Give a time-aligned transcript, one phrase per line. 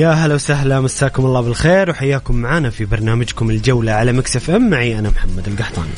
[0.00, 4.70] يا هلا وسهلا مساكم الله بالخير وحياكم معنا في برنامجكم الجولة على Mix FM.
[4.70, 5.88] معي أنا محمد القحطاني.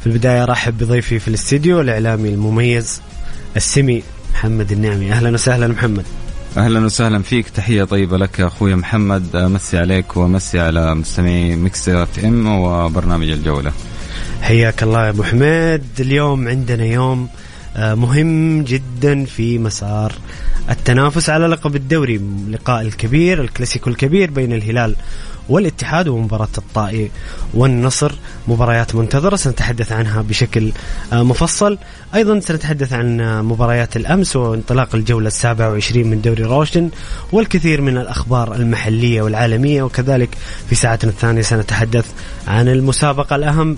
[0.00, 3.02] في البداية رحب بضيفي في الاستديو الإعلامي المميز
[3.56, 4.02] السمي
[4.32, 5.12] محمد النعمي.
[5.12, 6.04] أهلا وسهلا محمد.
[6.56, 7.48] أهلا وسهلا فيك.
[7.48, 9.36] تحية طيبة لك أخوي محمد.
[9.36, 13.72] أمسي عليك وأمسي على مستمعي Mix FM وبرنامج الجولة.
[14.42, 15.82] حياك الله يا أبو حميد.
[16.00, 17.28] اليوم عندنا يوم
[17.76, 20.12] آه، مهم جدا في مسار
[20.70, 24.96] التنافس على لقب الدوري اللقاء الكبير الكلاسيكو الكبير بين الهلال
[25.48, 27.10] والاتحاد ومباراة الطائي
[27.54, 28.12] والنصر.
[28.48, 30.72] مباريات منتظرة سنتحدث عنها بشكل
[31.12, 31.78] آه، مفصل.
[32.14, 36.90] أيضا سنتحدث عن آه، مباريات الأمس وانطلاق الجولة السابعة وعشرين من دوري روشن
[37.32, 40.28] والكثير من الأخبار المحلية والعالمية وكذلك
[40.68, 42.06] في ساعتنا الثانية سنتحدث
[42.48, 43.76] عن المسابقة الأهم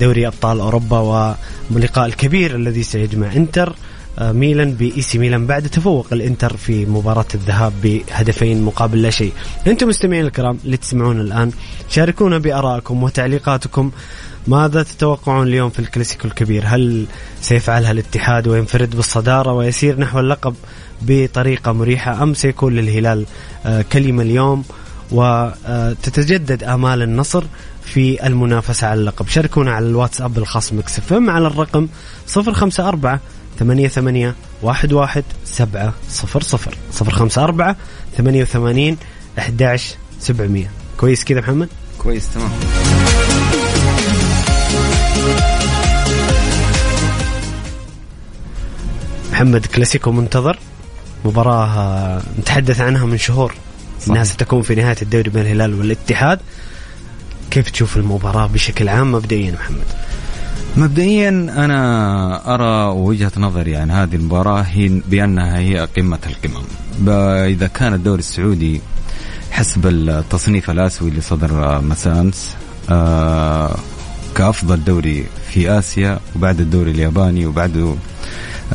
[0.00, 1.36] دوري أبطال أوروبا
[1.70, 3.74] واللقاء الكبير الذي سيجمع إنتر.
[4.20, 9.32] ميلان بإي سي ميلان بعد تفوق الإنتر في مباراة الذهاب بهدفين مقابل لا شيء.
[9.66, 11.50] أنتم مستمعين الكرام اللي تسمعون الآن
[11.88, 13.90] شاركونا بارائكم وتعليقاتكم
[14.46, 17.06] ماذا تتوقعون اليوم في الكلاسيكو الكبير؟ هل
[17.40, 20.54] سيفعلها الاتحاد وينفرد بالصدارة ويسير نحو اللقب
[21.02, 23.26] بطريقة مريحة أم سيكون للهلال
[23.66, 24.64] آه، كلمة اليوم
[25.12, 27.44] وتتجدد آمال النصر
[27.84, 31.88] في المنافسة على اللقب شاركونا على الواتساب الخاص مكس إم على الرقم
[32.36, 33.18] 054
[33.58, 36.74] ثمانية ثمانية واحد واحد سبعة صفر صفر.
[36.92, 37.76] صفر خمسة أربعة
[38.16, 38.96] ثمانية وثمانين
[39.38, 40.70] أحداش سبعمية.
[40.96, 41.68] كويس كذا محمد؟
[41.98, 42.50] كويس تمام.
[49.32, 50.58] محمد كلاسيكو منتظر.
[51.24, 53.54] مباراة نتحدث عنها من شهور.
[54.08, 56.40] انها ستكون في نهاية الدوري بين الهلال والاتحاد.
[57.50, 59.84] كيف تشوف المباراة بشكل عام مبدئيا محمد؟
[60.76, 66.64] مبدئيا أنا أرى وجهة نظري عن هذه المباراة هي بأنها هي قمة القمم.
[67.46, 68.80] إذا كان الدوري السعودي
[69.50, 72.54] حسب التصنيف الآسيوي اللي صدر مساء آمس
[72.90, 73.76] آه،
[74.34, 77.94] كأفضل دوري في آسيا وبعد الدوري الياباني وبعده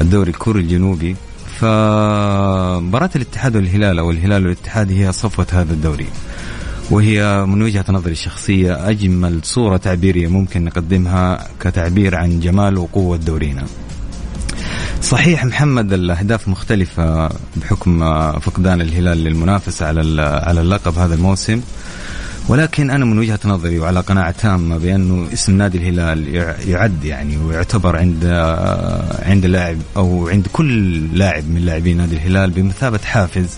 [0.01, 1.15] الدوري الكوري الجنوبي
[1.59, 6.07] فمباراة الاتحاد والهلال أو الهلال والاتحاد هي صفوة هذا الدوري.
[6.91, 13.65] وهي من وجهة نظري الشخصية أجمل صورة تعبيرية ممكن نقدمها كتعبير عن جمال وقوة دورينا.
[15.01, 17.99] صحيح محمد الأهداف مختلفة بحكم
[18.39, 21.61] فقدان الهلال للمنافسة على على اللقب هذا الموسم.
[22.49, 27.37] ولكن أنا من وجهة نظري وعلى قناعة تامة بأنه اسم نادي الهلال يع- يعد يعني
[27.37, 28.25] ويعتبر عند
[29.25, 33.49] عند اللاعب أو عند كل لاعب من لاعبين نادي الهلال بمثابة حافز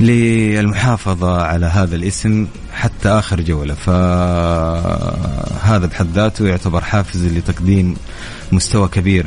[0.00, 3.74] للمحافظة على هذا الاسم حتى آخر جولة.
[3.74, 7.96] فهذا بحد ذاته يعتبر حافز لتقديم
[8.52, 9.26] مستوى كبير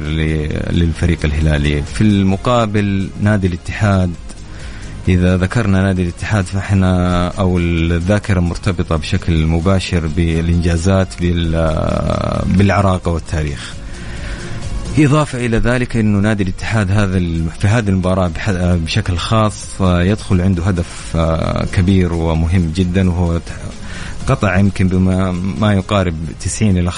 [0.72, 1.84] للفريق الهلالي.
[1.84, 4.12] في المقابل نادي الاتحاد
[5.08, 13.74] إذا ذكرنا نادي الاتحاد فإحنا أو الذاكرة مرتبطة بشكل مباشر بالإنجازات بال- بالعراقة والتاريخ.
[15.00, 17.20] إضافة إلى ذلك أنه نادي الاتحاد هذا
[17.60, 23.40] في هذه المباراة بح- بشكل خاص آه، يدخل عنده هدف آه، كبير ومهم جدا وهو
[24.28, 26.98] قطع يمكن بما ما يقارب 90 إلى 95%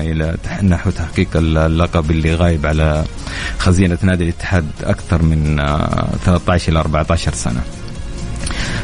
[0.00, 3.04] إلى نحو تحقيق اللقب اللي غايب على
[3.58, 7.60] خزينة نادي الاتحاد أكثر من آه، 13 إلى 14 سنة.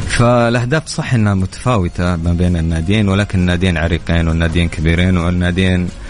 [0.08, 6.05] فالأهداف صح إنها متفاوتة ما بين الناديين ولكن الناديين عريقين والناديين كبيرين والناديين آه،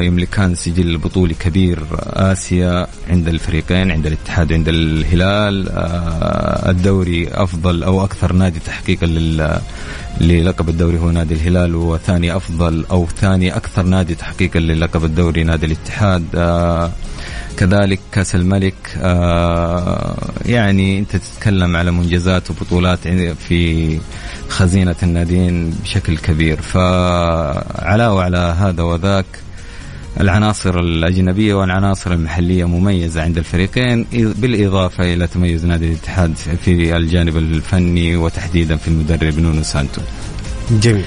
[0.00, 5.68] يملكان سجل بطولي كبير آسيا عند الفريقين عند الاتحاد عند الهلال.
[5.68, 9.60] آه، الدوري أفضل أو أكثر نادي تحقيقا لل
[10.20, 15.66] للقب الدوري هو نادي الهلال وثاني أفضل أو ثاني أكثر نادي تحقيقا للقب الدوري نادي
[15.66, 16.24] الاتحاد.
[16.34, 16.90] آه،
[17.58, 20.16] كذلك كأس الملك آه،
[20.46, 22.98] يعني أنت تتكلم على منجزات وبطولات
[23.48, 23.98] في
[24.48, 26.62] خزينة الناديين بشكل كبير.
[26.62, 29.26] فعلاوه على هذا وذاك
[30.20, 38.16] العناصر الأجنبية والعناصر المحلية مميزة عند الفريقين بالإضافة إلى تميز نادي الاتحاد في الجانب الفني
[38.16, 40.00] وتحديدا في المدرب نونو سانتو.
[40.70, 41.04] جميل.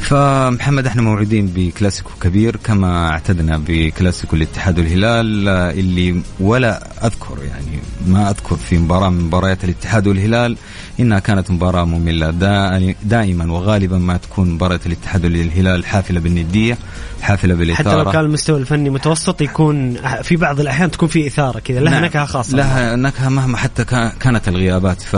[0.00, 8.30] فمحمد إحنا موعودين بكلاسيكو كبير كما اعتدنا بكلاسيكو الاتحاد والهلال اللي ولا أذكر يعني ما
[8.30, 10.56] أذكر في مباراة من مباريات الاتحاد والهلال
[11.00, 12.30] إنها كانت مباراة مملة.
[12.30, 16.78] دا- دائما وغالبا ما تكون مباراة الاتحاد والهلال حافلة بالندية
[17.22, 17.88] حافلة بالإثارة.
[17.90, 21.92] حتى لو كان المستوى الفني متوسط يكون في بعض الأحيان تكون في إثارة كذا لها
[21.92, 22.04] نعم.
[22.04, 22.56] نكهة خاصة.
[22.56, 25.02] لها نكهة مهما حتى كا- كانت الغيابات.
[25.02, 25.16] ف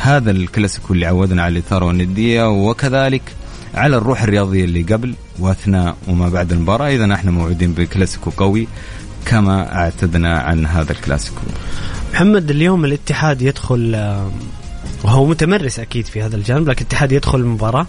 [0.00, 3.22] هذا الكلاسيكو اللي عودنا على الإثارة والندية وكذلك
[3.74, 6.88] على الروح الرياضية اللي قبل وأثناء وما بعد المباراة.
[6.88, 8.68] إذا إحنا موعودين بكلاسيكو قوي
[9.24, 11.40] كما أعتدنا عن هذا الكلاسيكو.
[12.12, 14.30] محمد اليوم الاتحاد يدخل آه،
[15.04, 17.86] وهو متمرس أكيد في هذا الجانب لكن الاتحاد يدخل المباراة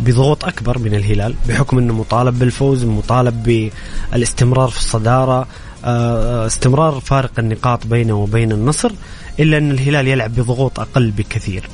[0.00, 3.70] بضغوط أكبر من الهلال بحكم إنه مطالب بالفوز مطالب
[4.12, 5.46] بالاستمرار في الصدارة
[5.84, 8.92] آه، استمرار فارق النقاط بينه وبين النصر.
[9.40, 11.68] إلا أن الهلال يلعب بضغوط أقل بكثير.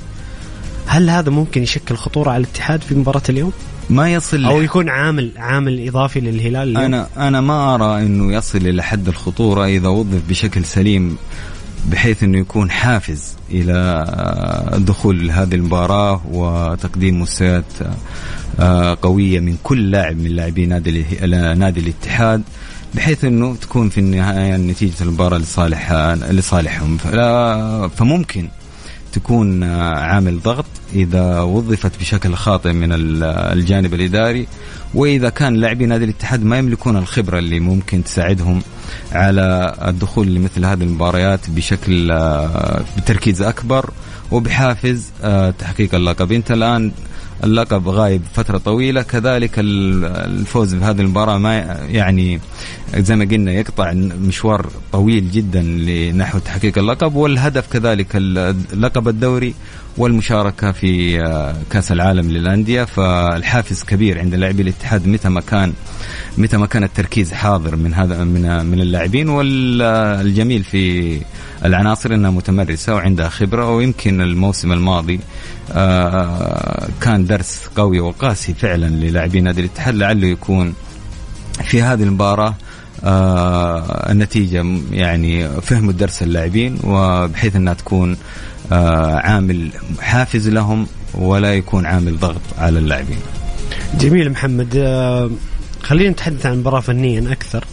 [0.86, 3.52] هل هذا ممكن يشكل خطورة على الاتحاد في مباراة اليوم؟
[3.90, 8.58] ما يصل أو يكون عامل عامل إضافي للهلال اليوم؟ أنا أنا ما أرى إنه يصل
[8.58, 11.16] إلى حد الخطورة إذا وظف بشكل سليم
[11.86, 14.04] بحيث إنه يكون حافز إلى
[14.74, 17.64] الدخول لهذه المباراة وتقديم مستويات
[18.60, 21.04] آه، قوية من كل لاعب من لاعبي نادي
[21.54, 22.42] نادي الاتحاد.
[22.94, 25.92] بحيث إنه تكون في النهاية نتيجة المباراة لصالح
[26.30, 26.98] لصالحهم.
[27.88, 28.48] فممكن
[29.12, 30.64] تكون آه، عامل ضغط
[30.94, 34.46] إذا وظفت بشكل خاطئ من ال- الجانب الإداري
[34.94, 38.62] وإذا كان لاعبي نادي الاتحاد ما يملكون الخبرة اللي ممكن تساعدهم
[39.12, 43.90] على الدخول لمثل هذه المباريات بشكل آه، بتركيز أكبر
[44.30, 46.32] وبحافز آه، تحقيق اللقب.
[46.32, 46.92] إنت الآن
[47.44, 49.02] اللقب غايب فترة طويلة.
[49.02, 51.56] كذلك ال- الفوز بهذه المباراة ما
[51.88, 52.40] يعني
[52.96, 57.14] زي ما قلنا يقطع مشوار طويل جدا لنحو تحقيق اللقب.
[57.14, 59.54] والهدف كذلك ال- لقب الدوري
[59.98, 62.84] والمشاركة في آه، كأس العالم للأندية.
[62.84, 65.72] فالحافز كبير عند لاعبي الاتحاد متى ما كان
[66.38, 69.28] متى ما كان التركيز حاضر من هذا من من اللاعبين.
[69.28, 71.20] والجميل في
[71.64, 73.70] العناصر إنها متمرسة وعندها خبرة.
[73.70, 75.20] ويمكن الموسم الماضي
[77.00, 80.74] كان درس قوي وقاسي فعلا للاعبي نادي الاتحاد لعله يكون
[81.64, 82.54] في هذه المباراة
[83.04, 88.16] آه النتيجة م- يعني فهموا الدرس اللاعبين وبحيث أنها تكون
[88.72, 89.68] آه عامل
[90.00, 93.18] حافز لهم ولا يكون عامل ضغط على اللاعبين.
[94.00, 94.76] جميل محمد.
[94.76, 95.30] آه،
[95.82, 97.64] خلينا نتحدث عن المباراة فنيا أكثر.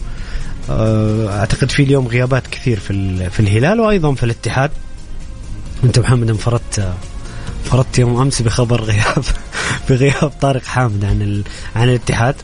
[0.70, 4.70] آه، أعتقد في اليوم غيابات كثير في في الهلال وأيضا في الاتحاد.
[5.84, 6.92] أنت محمد انفردت
[7.62, 9.24] انفردت يوم أمس بخبر غياب.
[9.88, 11.42] بغياب طارق حامد عن ال...
[11.76, 12.34] عن الاتحاد.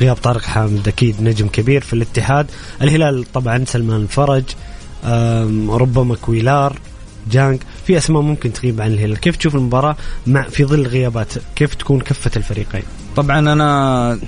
[0.00, 2.46] غياب طارق حامد أكيد نجم كبير في الاتحاد.
[2.82, 4.44] الهلال طبعا سلمان الفرج
[5.68, 6.78] ربما كويلار
[7.30, 9.20] جانج في أسماء ممكن تغيب عن الهلال.
[9.20, 9.96] كيف تشوف المباراة
[10.26, 12.82] مع في ظل غيابات؟ كيف تكون كفة الفريقين؟
[13.16, 14.18] طبعا أنا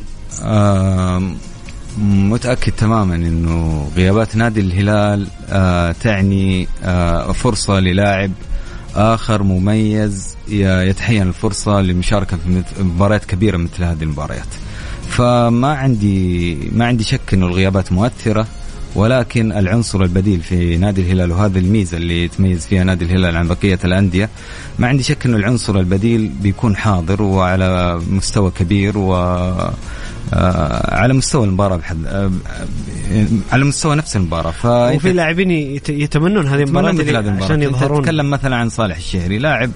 [1.99, 8.31] متأكد تماما إنه غيابات نادي الهلال آه تعني آه فرصة للاعب
[8.97, 14.47] آخر مميز يتحين الفرصة للمشاركه في مباريات كبيرة مثل هذه المباريات.
[15.09, 18.47] فما عندي ما عندي شك إنه الغيابات مؤثرة
[18.95, 23.79] ولكن العنصر البديل في نادي الهلال وهذه الميزة اللي يتميز فيها نادي الهلال عن بقية
[23.85, 24.29] الأندية
[24.79, 29.15] ما عندي شك إنه العنصر البديل بيكون حاضر وعلى مستوى كبير و
[30.89, 32.31] على مستوى المباراة بحد آه،
[33.12, 34.50] آه، على مستوى نفس المباراة.
[34.97, 36.93] وفي لاعبين يت- يتمنون هذه المباراة
[37.45, 38.03] عشان يظهرون.
[38.03, 39.71] تتكلم مثلا عن صالح الشهري لاعب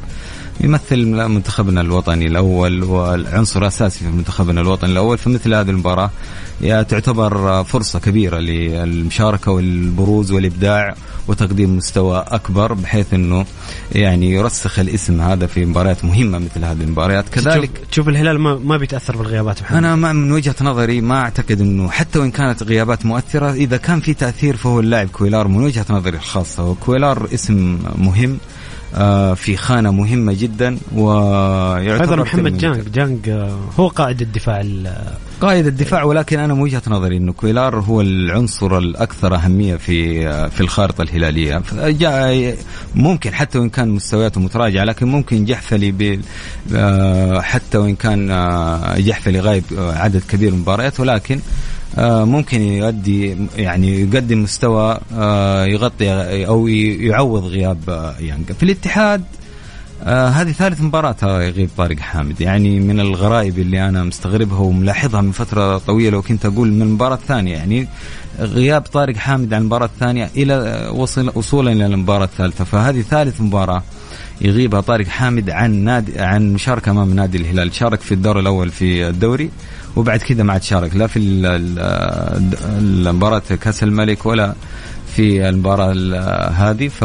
[0.60, 5.18] يمثل منتخبنا الوطني الأول والعنصر اساسي في منتخبنا الوطني الأول.
[5.18, 6.10] فمثل هذه المباراة
[6.88, 10.94] تعتبر فرصة كبيرة للمشاركة والبروز والإبداع.
[11.28, 13.46] وتقديم مستوى أكبر بحيث إنه
[13.92, 18.76] يعني يرسخ الاسم هذا في مباريات مهمة مثل هذه المباريات كذلك تشوف الهلال ما, ما
[18.76, 19.78] بيتأثر بالغيابات محمد.
[19.78, 24.00] أنا ما من وجهة نظري ما أعتقد إنه حتى وإن كانت غيابات مؤثرة إذا كان
[24.00, 28.38] في تأثير فهو اللاعب كويلار من وجهة نظري الخاصة وكويلار اسم مهم
[29.34, 32.88] في خانة مهمة جدا ويعتبر أيضا محمد جانج.
[32.88, 34.64] جانج آه، هو قائد الدفاع
[35.40, 40.48] قائد الدفاع ولكن أنا من وجهه نظري إنه كويلار هو العنصر الأكثر أهمية في آه،
[40.48, 41.62] في الخارطة الهلالية.
[42.94, 46.20] ممكن حتى وإن كان مستوياته متراجعة لكن ممكن جحفلي
[47.40, 48.28] حتى وإن كان
[48.98, 51.40] جحفلي غايب عدد كبير من المباريات ولكن آه،
[51.98, 59.24] ممكن يؤدي يعني يقدم مستوى آه، يغطي أو يعوض غياب آه، يانجا في الاتحاد
[60.02, 62.40] آه هذه ثالث مباراة يغيب طارق حامد.
[62.40, 67.52] يعني من الغرائب اللي أنا مستغربها وملاحظها من فترة طويلة وكنت أقول من المباراة الثانية.
[67.52, 67.88] يعني
[68.38, 72.64] غياب طارق حامد عن المباراة الثانية إلى وصل وصولا إلى المباراة الثالثة.
[72.64, 73.82] فهذه ثالث مباراة
[74.44, 77.74] يغيبها طارق حامد عن نادي عن مشاركة أمام نادي الهلال.
[77.74, 79.50] شارك في الدور الأول في الدوري
[79.96, 80.96] وبعد كذا ما عاد شارك.
[80.96, 81.18] لا في
[82.78, 84.54] المباراة كأس الملك ولا
[85.16, 85.92] في المباراة
[86.50, 86.88] هذه.
[86.88, 87.04] ف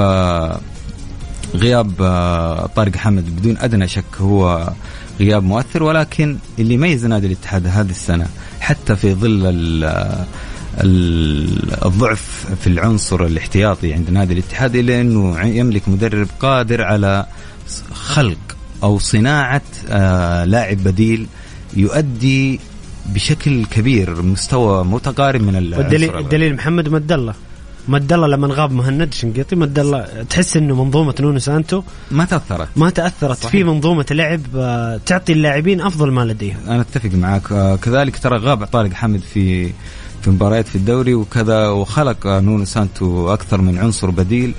[1.55, 4.73] غياب آه، طارق حمد بدون أدنى شك هو
[5.19, 8.27] غياب مؤثر ولكن اللي يميز نادي الاتحاد هذه السنة
[8.59, 9.85] حتى في ظل
[10.77, 17.25] الضعف في العنصر الاحتياطي عند نادي الاتحاد الا أنه يملك مدرب قادر على
[17.93, 18.37] خلق
[18.83, 21.27] أو صناعة آه، لاعب بديل
[21.73, 22.59] يؤدي
[23.05, 27.33] بشكل كبير مستوى متقارب من الدليل الدليل محمد مد الله.
[27.87, 32.67] مد الله لما غاب مهند شنقيطي مد الله تحس إنه منظومة نونو سانتو ما تأثرت.
[32.75, 33.37] ما تأثرت.
[33.37, 33.51] صحيح.
[33.51, 36.57] في منظومة لعب آه، تعطي اللاعبين أفضل ما لديهم.
[36.67, 39.71] أنا أتفق معك آه، كذلك ترى غاب طارق حمد في
[40.21, 44.53] في مباريات في الدوري وكذا وخلق نونو سانتو أكثر من عنصر بديل.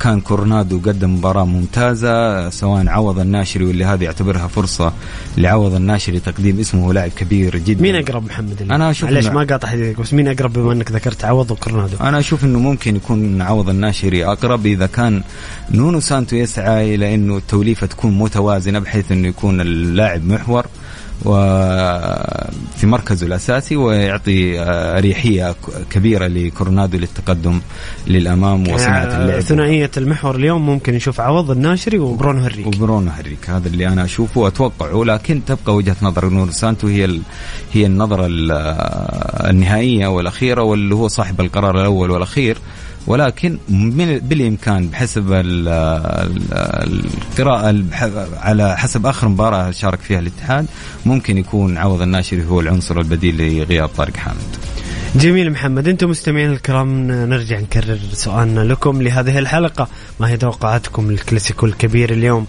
[0.00, 4.92] كان كورونادو قدم مباراة ممتازة سواء عوض الناشري واللي هذه يعتبرها فرصة
[5.36, 7.82] لعوض الناشري تقديم اسمه لاعب كبير جدا.
[7.82, 8.74] مين أقرب محمد اللي.
[8.74, 12.18] أنا أشوف ليش ما قاطع حديثك بس مين أقرب بما إنك ذكرت عوض وكورونادو أنا
[12.18, 15.22] أشوف إنه ممكن يكون عوض الناشري أقرب إذا كان
[15.70, 20.66] نونو سانتو يسعى إلى إنه التوليفة تكون متوازنة بحيث إنه يكون اللاعب محور.
[21.24, 24.60] وفي مركزه الأساسي ويعطي
[24.98, 25.54] أريحية
[25.90, 27.60] كبيرة لكورونادو للتقدم
[28.06, 33.50] للأمام وصناعة يعني اللعب ثنائية المحور اليوم ممكن نشوف عوض الناشري وبرونو هنريكي وبرونو هنريكي
[33.50, 37.20] هذا اللي أنا أشوفه وأتوقعه لكن تبقى وجهة نظر نونو سانتو هي
[37.72, 38.26] هي النظرة
[39.50, 42.58] النهائية والأخيرة واللي هو صاحب القرار الأول والأخير.
[43.06, 45.32] ولكن من بالإمكان بحسب
[46.52, 47.84] القراءة
[48.36, 50.66] على حسب آخر مباراة شارك فيها الاتحاد
[51.06, 54.36] ممكن يكون عوض الناشري هو العنصر البديل لغياب طارق حامد.
[55.16, 59.88] جميل محمد أنتم مستمعين الكرام نرجع نكرر سؤالنا لكم لهذه الحلقة
[60.20, 62.46] ما هي توقعاتكم للكلاسيكو الكبير اليوم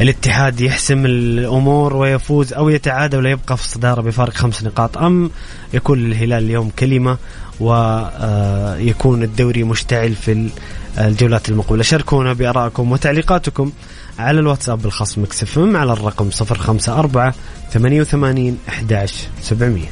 [0.00, 5.30] الاتحاد يحسم الأمور ويفوز أو يتعادل ولا يبقى في الصدارة بفارق خمس نقاط أم
[5.74, 7.18] يكون للهلال اليوم كلمة
[7.60, 10.48] ويكون الدوري مشتعل في
[10.98, 11.82] الجولات المقبلة.
[11.82, 13.72] شاركونا بارائكم وتعليقاتكم
[14.18, 17.32] على الواتساب الخاص مكسفم على الرقم 054
[17.72, 19.82] 88 11 700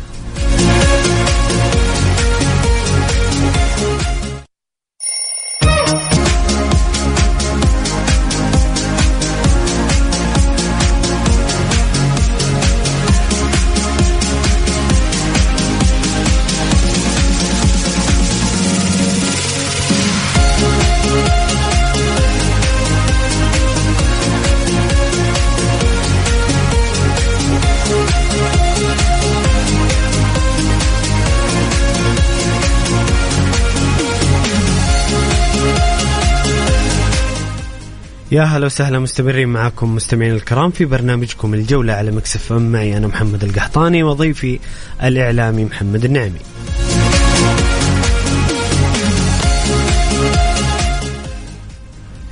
[38.36, 42.72] يا هلا وسهلا مستمرين معكم مستمعين الكرام في برنامجكم الجولة على مكسف أم.
[42.72, 44.58] معي أنا محمد القحطاني وضيفي
[45.02, 46.38] الإعلامي محمد النعمي.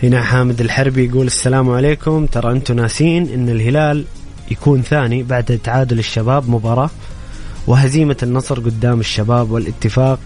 [0.02, 2.26] هنا حامد الحربي يقول السلام عليكم.
[2.26, 4.04] ترى أنتم ناسين أن الهلال
[4.50, 6.90] يكون ثاني بعد تعادل الشباب مباراة
[7.66, 10.20] وهزيمة النصر قدام الشباب والاتفاق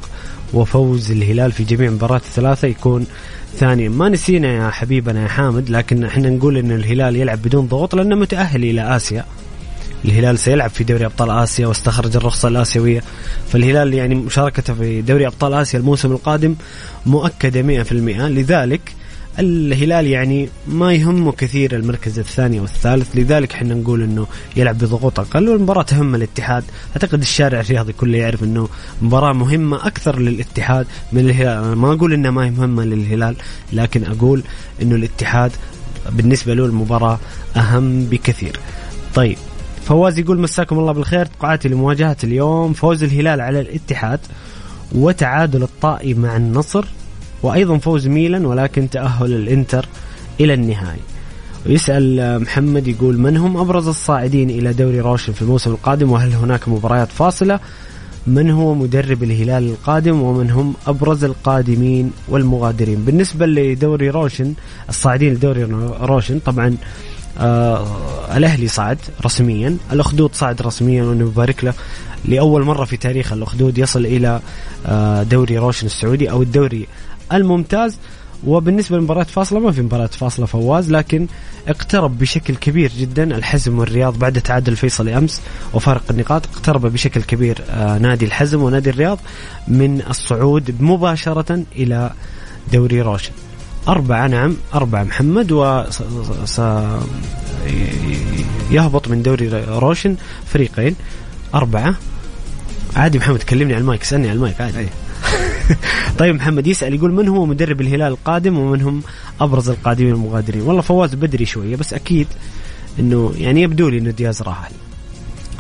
[0.55, 3.07] وفوز الهلال في جميع مباريات الثلاثة يكون
[3.57, 7.95] ثانيا ما نسينا يا حبيبنا يا حامد لكن إحنا نقول إن الهلال يلعب بدون ضغوط
[7.95, 9.25] لأنه متأهل إلى آسيا.
[10.05, 13.03] الهلال سيلعب في دوري أبطال آسيا واستخرج الرخصة الآسيوية.
[13.53, 16.55] فالهلال يعني مشاركته في دوري أبطال آسيا الموسم القادم
[17.07, 18.98] مؤكدة 100% لذلك
[19.39, 24.27] الهلال يعني ما يهمه كثير المركز الثاني والثالث لذلك إحنا نقول إنه
[24.57, 26.65] يلعب بضغوط أقل والمباراة تهم الاتحاد.
[26.93, 28.69] أعتقد الشارع الرياضي كله يعرف إنه
[29.03, 31.65] مباراة مهمة أكثر للاتحاد من الهلال.
[31.65, 33.37] أنا ما أقول إنها ما هي مهمة للهلال
[33.73, 34.43] لكن أقول
[34.83, 35.53] إنه الاتحاد
[36.11, 37.19] بالنسبة له المباراة
[37.57, 38.61] أهم بكثير.
[39.15, 39.37] طيب
[39.85, 44.21] فواز يقول مساكم الله بالخير توقعاتي لمواجهة اليوم فوز الهلال على الاتحاد
[44.93, 46.85] وتعادل الطائي مع النصر
[47.43, 49.89] وأيضا فوز ميلان ولكن تأهل الإنتر
[50.41, 51.01] إلى النهائي.
[51.67, 56.69] ويسأل محمد يقول من هم أبرز الصاعدين إلى دوري روشن في الموسم القادم؟ وهل هناك
[56.69, 57.61] مباريات فاصلة؟
[58.27, 64.55] من هو مدرب الهلال القادم؟ ومن هم أبرز القادمين والمغادرين؟ بالنسبة لدوري روشن
[64.89, 65.65] الصاعدين لدوري
[66.01, 66.77] روشن طبعا
[67.39, 67.87] آه
[68.37, 71.75] الأهلي صعد رسميا الأخدود صعد رسميا ونبارك له
[72.25, 74.41] لأول مرة في تاريخ الأخدود يصل إلى
[74.87, 76.87] آه دوري روشن السعودي أو الدوري
[77.33, 77.97] الممتاز.
[78.47, 81.27] وبالنسبة لمباراة فاصلة ما في مباراة فاصلة فواز لكن
[81.69, 85.41] اقترب بشكل كبير جدا الحزم والرياض بعد تعادل الفيصلي أمس
[85.75, 86.47] وفارق النقاط.
[86.47, 89.19] اقترب بشكل كبير آه نادي الحزم ونادي الرياض
[89.69, 92.11] من الصعود مباشرة إلى
[92.73, 93.33] دوري روشن.
[93.89, 95.85] أربعة نعم أربعة محمد و
[98.71, 100.17] يهبط من دوري روشن
[100.47, 100.95] فريقين.
[101.55, 101.95] أربعة
[102.97, 104.89] عادي محمد كلمني على المايك اسألني على المايك عادي.
[106.19, 109.03] طيب محمد يسأل يقول من هو مدرب الهلال القادم ومن هم
[109.41, 112.27] أبرز القادمين المغادرين؟ والله فواز بدري شوية بس أكيد
[113.01, 114.71] أنه يعني يبدو لي أنه دياز راح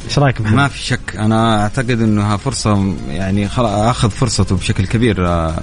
[0.08, 1.16] إيش رأيك محمد؟ ما في شك.
[1.16, 5.60] أنا أعتقد انها فرصة يعني أخذ فرصته بشكل كبير آه،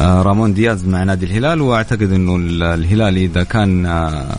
[0.00, 2.36] آه، رامون دياز مع نادي الهلال وأعتقد إنه
[2.74, 4.36] الهلال إذا كان آه،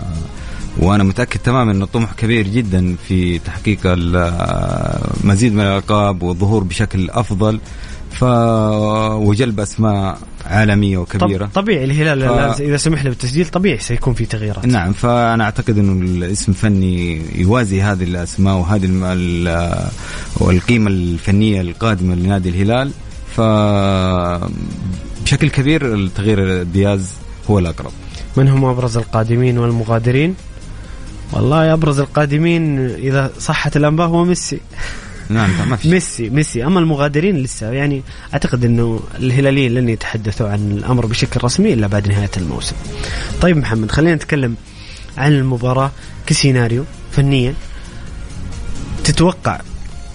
[0.78, 3.80] وأنا متأكد تماما إنه طموح كبير جدا في تحقيق
[5.24, 7.60] مزيد من الألقاب والظهور بشكل أفضل.
[8.12, 8.24] ف
[9.14, 11.46] وجلب أسماء عالمية وكبيرة.
[11.46, 12.62] طب طبيعي الهلال ف...
[12.62, 14.66] إذا سمح له بالتسجيل طبيعي سيكون في تغييرات.
[14.66, 18.86] نعم فأنا أعتقد إنه الاسم الفني يوازي هذه الأسماء وهذه
[20.38, 22.92] والقيمة الفنية القادمة لنادي الهلال.
[23.36, 23.42] ف
[25.24, 27.14] بشكل كبير التغيير دياز
[27.50, 27.92] هو الأقرب.
[28.38, 30.36] من هم أبرز القادمين والمغادرين؟
[31.34, 34.60] والله أبرز القادمين إذا صحت الأنباء هو ميسي.
[35.30, 36.66] نعم ما في ميسي ميسي.
[36.66, 42.08] أما المغادرين لسه يعني أعتقد إنه الهلاليين لن يتحدثوا عن الأمر بشكل رسمي إلا بعد
[42.08, 42.76] نهاية الموسم.
[43.42, 44.56] طيب محمد خلينا نتكلم
[45.18, 45.92] عن المباراة
[46.26, 47.54] كسيناريو فنيا.
[49.04, 49.62] تتوقع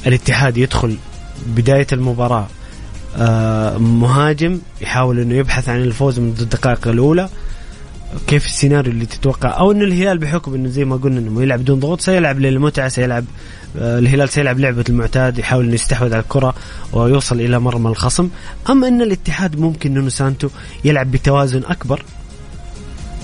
[0.07, 0.96] الاتحاد يدخل
[1.46, 2.46] بداية المباراة
[3.16, 7.29] آه، مهاجم يحاول إنه يبحث عن الفوز منذ الدقائق الأولى؟
[8.27, 11.81] كيف السيناريو اللي تتوقع؟ أو انه الهلال بحكم إنه زي ما قلنا إنه يلعب بدون
[11.81, 13.24] ضغوط سيلعب للمتعة سيلعب
[13.79, 16.55] آه، الهلال سيلعب لعبة المعتاد يحاول إنه يستحوذ على الكرة
[16.92, 18.29] ويوصل إلى مرمى الخصم.
[18.70, 20.48] اما إن الاتحاد ممكن إنه سانتو
[20.85, 22.03] يلعب بتوازن أكبر؟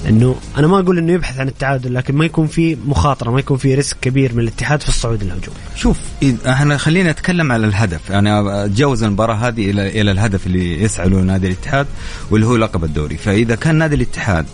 [0.09, 3.57] إنه أنا ما أقول إنه يبحث عن التعادل لكن ما يكون في مخاطرة ما يكون
[3.57, 5.57] في risk كبير من الاتحاد في الصعود الهجومي.
[5.77, 5.99] شوف
[6.47, 8.13] إحنا خلينا نتكلم على الهدف.
[8.13, 11.87] أنا أتجاوز المباراة هذه إلى إلى الهدف اللي يسعى له نادي الاتحاد
[12.31, 13.17] واللي هو لقب الدوري.
[13.17, 14.47] فإذا كان نادي الاتحاد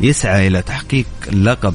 [0.00, 1.74] يسعى إلى تحقيق لقب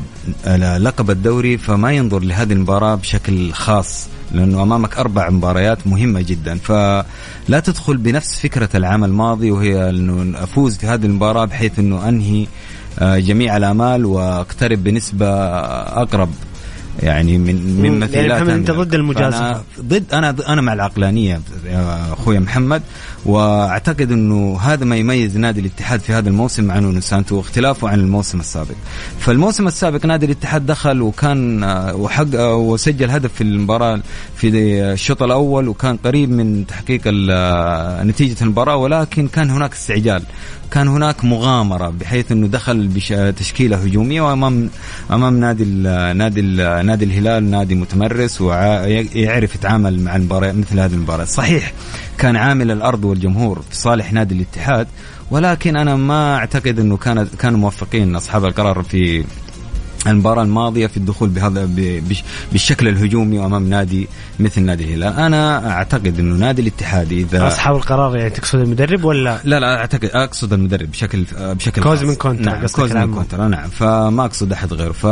[0.57, 6.57] لقب الدوري فما ينظر لهذه المباراة بشكل خاص لأنه أمامك أربع مباريات مهمة جدا.
[6.57, 12.47] فلا تدخل بنفس فكرة العام الماضي وهي أنه أفوز في هذه المباراة بحيث أنه أنهي
[12.99, 15.27] آه، جميع الامال واقترب بنسبة
[16.01, 16.29] أقرب.
[16.99, 19.61] يعني من مما في يعني انت ضد المجازفة.
[19.81, 22.81] ضد أنا أنا مع العقلانية يا أخوي محمد
[23.25, 27.99] وأعتقد إنه هذا ما يميز نادي الاتحاد في هذا الموسم مع نونو سأنتو واختلافه عن
[27.99, 28.75] الموسم السابق.
[29.19, 33.99] فالموسم السابق نادي الاتحاد دخل وكان آه، وحق آه، وسجل هدف في المباراة
[34.35, 40.23] في الشوط الأول وكان قريب من تحقيق آه، نتيجة المباراة ولكن كان هناك استعجال.
[40.71, 44.69] كان هناك مغامرة بحيث إنه دخل بتشكيله هجومية وامام
[45.11, 50.93] أمام نادي ال نادي ال نادي الهلال نادي متمرس ويعرف يتعامل مع المباراة مثل هذه
[50.93, 51.25] المباراة.
[51.25, 51.73] صحيح
[52.17, 54.87] كان عامل الأرض والجمهور في صالح نادي الاتحاد
[55.31, 59.23] ولكن أنا ما أعتقد إنه كان كانوا موفقين أصحاب القرار في
[60.07, 61.69] المباراة الماضية في الدخول بهذا
[62.51, 64.07] بالشكل الهجومي أمام نادي
[64.39, 69.39] مثل نادي الهلال، أنا أعتقد إنه نادي الاتحاد اذا أصحاب القرار يعني تقصد المدرب ولا؟
[69.43, 73.47] لا لا اعتقد أقصد المدرب بشكل بشكل كوزمين كونترا نعم كوزمين كونترا.
[73.47, 74.91] نعم فما أقصد أحد غيره.
[74.91, 75.05] ف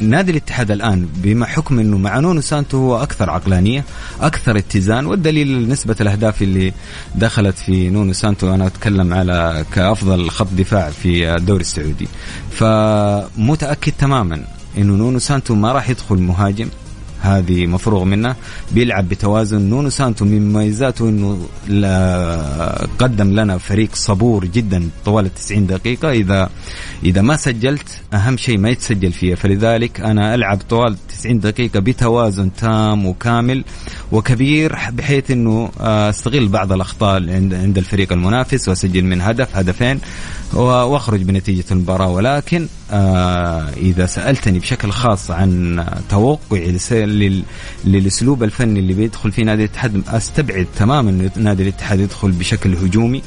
[0.00, 3.84] نادي الاتحاد الآن بما حكم إنه مع نونو سانتو هو أكثر عقلانية
[4.20, 6.72] أكثر اتزان والدليل نسبة الأهداف اللي
[7.14, 12.08] دخلت في نونو سانتو أنا أتكلم على كأفضل خط دفاع في الدوري السعودي.
[12.50, 14.44] فمتأكد تماما
[14.78, 16.68] إنه نونو سانتو ما راح يدخل مهاجم
[17.26, 18.36] هذه مفروغ منه
[18.72, 19.60] بيلعب بتوازن.
[19.60, 21.38] نونو سانتو من مميزاته إنه
[22.98, 26.10] قدم لنا فريق صبور جدا طوال 90 دقيقة.
[26.10, 26.50] إذا
[27.04, 29.36] إذا ما سجلت أهم شيء ما يتسجل فيها.
[29.36, 33.64] فلذلك أنا ألعب طوال 90 دقيقة بتوازن تام وكامل
[34.12, 40.00] وكبير بحيث إنه آه، أستغل بعض الأخطاء اللي عند الفريق المنافس وأسجل من هدف هدفين.
[40.54, 42.08] واخرج بنتيجة المباراة.
[42.08, 46.78] ولكن آه، إذا سألتني بشكل خاص عن توقعي
[47.84, 53.22] للأسلوب الفني اللي بيدخل فيه نادي الاتحاد أستبعد تماما نادي الاتحاد يدخل بشكل هجومي.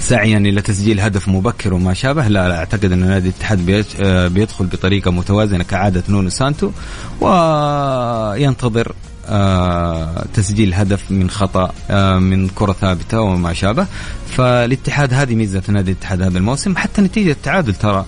[0.00, 2.28] سعيا إلى تسجيل هدف مبكر وما شابه.
[2.28, 6.70] لا, لا أعتقد إن نادي الاتحاد آه، بيدخل بطريقة متوازنة كعادة نونو سانتو.
[7.20, 8.92] وينتظر
[10.34, 13.86] تسجيل هدف من خطأ آه، من كرة ثابتة وما شابه.
[14.30, 16.76] فالاتحاد هذه ميزة نادي الاتحاد هذا الموسم.
[16.76, 18.06] حتى نتيجة التعادل ترى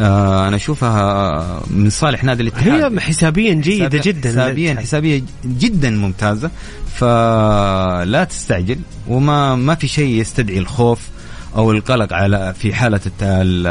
[0.00, 2.92] آه، أنا أشوفها من صالح نادي الاتحاد.
[2.94, 4.30] هي حسابيا جيدة حسابيا- جدا.
[4.30, 6.50] حسابيا حسابيا جدا ممتازة.
[6.94, 11.00] فلا تستعجل وما ما في شيء يستدعي الخوف
[11.56, 13.66] أو القلق على في حالة الت- ال-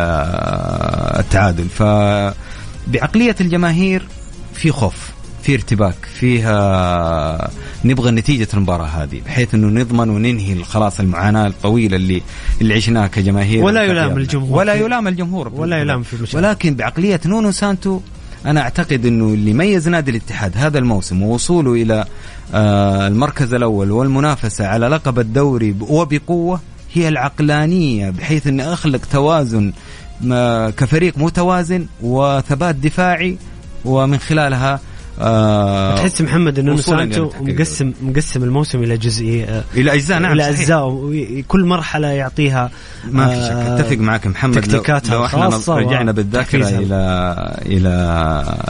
[1.19, 1.65] التعادل.
[1.69, 4.07] فبعقليه الجماهير
[4.53, 5.09] في خوف.
[5.43, 7.49] في ارتباك فيها
[7.86, 12.21] نبغى نتيجة المباراة هذه بحيث إنه نضمن وننهي خلاص المعاناة الطويلة اللي
[12.62, 14.17] اللي عشناها كجماهير ولا يلام.
[14.17, 14.58] الجمهور.
[14.60, 16.47] ولا يلام الجمهور ولا يلام في المشاركة.
[16.47, 17.99] ولكن بعقلية نونو سانتو
[18.45, 22.06] أنا أعتقد إنه اللي ميز نادي الاتحاد هذا الموسم ووصوله إلى
[22.54, 26.60] آه، المركز الأول والمنافسة على لقب الدوري وبقوة
[26.93, 29.73] هي العقلانية بحيث إني أخلق توازن
[30.21, 33.38] ما- كفريق متوازن وثبات دفاعي
[33.86, 34.80] ومن خلالها
[35.19, 37.56] آه تحس محمد إنه سانتو التحقيق.
[37.56, 40.50] مقسم مقسم الموسم إلى جزئي إلى أجزاء نعم إلى.
[40.50, 41.12] أجزاء
[41.47, 42.71] كل مرحلة يعطيها
[43.12, 46.69] ما في آه، شك أتفق معك محمد لو, تكتيكاتها لو إحنا الخاصة رجعنا بالذاكرة.
[46.69, 47.91] إلى إلى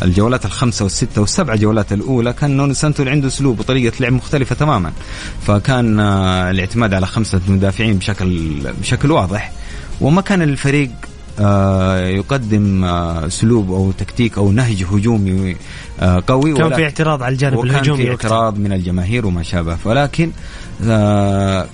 [0.02, 4.92] الجولات الخمسة والستة والسبع جولات الأولى كان نونو سانتو عنده أسلوب وطريقة لعب مختلفة تماما
[5.48, 9.52] فكان آه، الاعتماد على خمسة مدافعين بشكل بشكل واضح
[10.02, 11.11] وما كان الفريق آه،
[12.18, 15.56] يقدم آه، اسلوب أو تكتيك أو نهج هجومي
[16.00, 18.10] آه، قوي كان في اعتراض على الجانب وكان الهجومي في.
[18.12, 20.32] اعتراض من الجماهير وما شابه ولكن
[20.88, 21.66] آه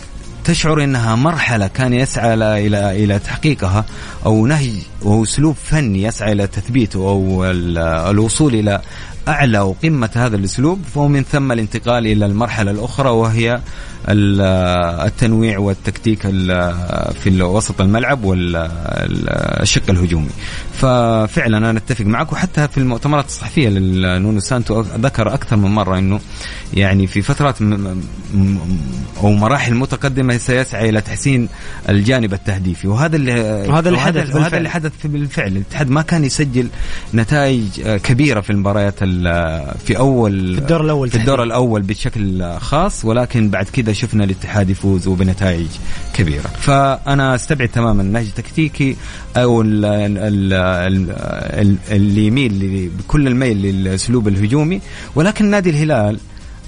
[0.46, 3.86] تشعر إنها مرحلة كان يسعى إلى إلى تحقيقها
[4.26, 4.70] أو نهج
[5.06, 8.82] أو اسلوب فني يسعى إلى تثبيته أو ال- الوصول إلى
[9.28, 13.60] أعلى وقمة هذا الأسلوب ومن ثم الانتقال إلى المرحلة الأخرى وهي
[14.10, 20.30] التنويع والتكتيك ال- في وسط الملعب والشق الهجومي
[20.74, 26.20] ففعلا أنا أتفق معك وحتى في المؤتمرات الصحفية لنونو سانتو ذكر أكثر من مرة إنه
[26.74, 27.62] يعني في فترات
[29.24, 31.50] أو مراحل متقدمة سيسعى إلى تحسين
[31.90, 33.34] الجانب التهديفي وهذا اللي
[33.70, 34.58] وهذا اللي حدث وهذا.
[34.58, 36.68] اللي حدث بالفعل الاتحاد ما كان يسجل
[37.14, 41.44] نتائج كبيرة في المباريات ال- في اول في الدور الأول في الدور.
[41.44, 45.68] الأول بشكل خاص ولكن بعد كذا شفنا الاتحاد يفوز وبنتائج
[46.14, 46.48] كبيرة.
[46.60, 48.96] فأنا أستبعد تماما نهج تكتيكي
[49.38, 50.18] أو ال- ال-
[50.54, 51.12] ال-
[51.62, 54.82] ال- اللي يميل بكل الميل للأسلوب الهجومي.
[55.16, 56.20] ولكن نادي الهلال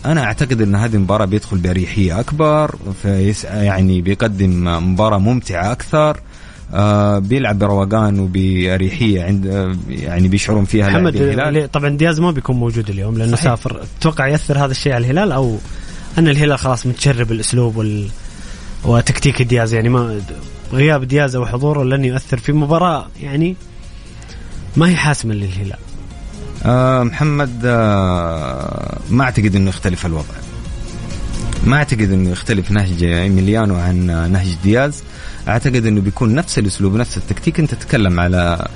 [0.06, 6.18] أنا أعتقد أن هذه المباراة بيدخل بأريحية أكبر فيسعى يعني بيقدم مباراة ممتعة أكثر
[6.74, 11.72] آه بيلعب بروقان وبأريحية عند آه، يعني بيشعرون فيها محمد الهلال.
[11.72, 13.44] طبعا دياز ما بيكون موجود اليوم لأنه صحيح.
[13.44, 13.82] سافر.
[14.00, 15.58] تتوقع يأثر هذا الشيء على الهلال أو
[16.18, 18.10] أن الهلال خلاص متشرب الأسلوب وال
[18.84, 20.22] وتكتيك دياز يعني ما
[20.74, 23.08] غياب دياز أو حضوره لن يؤثر في مباراة.
[23.22, 23.56] يعني
[24.78, 25.78] ما هي حاسمة للهلال.
[26.66, 30.36] آه محمد آه ما أعتقد إنه يختلف الوضع.
[31.64, 35.04] ما أعتقد إنه يختلف نهج ايميليانو عن نهج دياز.
[35.48, 37.60] أعتقد إنه بيكون نفس الأسلوب نفس التكتيك.
[37.60, 38.68] أنت تتكلم على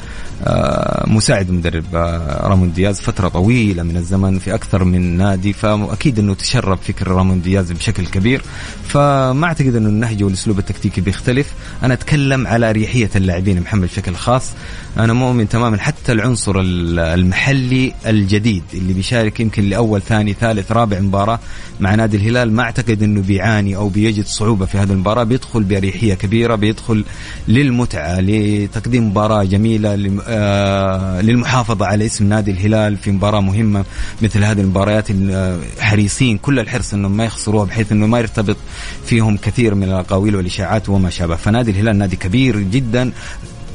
[1.07, 3.01] مساعد مدرب آه، رامون دياز.
[3.01, 8.05] فترة طويلة من الزمن في أكثر من نادي فأكيد إنه تشرب فكر رامون دياز بشكل
[8.05, 8.41] كبير.
[8.87, 11.53] فما أعتقد إنه النهج والأسلوب التكتيكي بيختلف.
[11.83, 14.51] أنا أتكلم على أريحية اللاعبين محمد بشكل خاص.
[14.97, 20.99] أنا مؤمن تماما حتى العنصر ال- المحلي الجديد اللي بيشارك يمكن لأول ثاني ثالث رابع
[20.99, 21.39] مباراة
[21.79, 22.51] مع نادي الهلال.
[22.53, 25.23] ما أعتقد إنه بيعاني أو بيجد صعوبة في هذه المباراة.
[25.23, 27.03] بيدخل بأريحية كبيرة بيدخل
[27.47, 29.95] للمتعة لتقديم مباراة جميلة
[30.33, 33.85] آه، للمحافظة على اسم نادي الهلال في مباراة مهمة
[34.21, 38.57] مثل هذه المباريات ال- حريصين كل الحرص انهم ما يخسروها بحيث إنه ما يرتبط
[39.05, 41.35] فيهم كثير من الأقاويل والإشاعات وما شابه.
[41.35, 43.11] فنادي الهلال نادي كبير جدا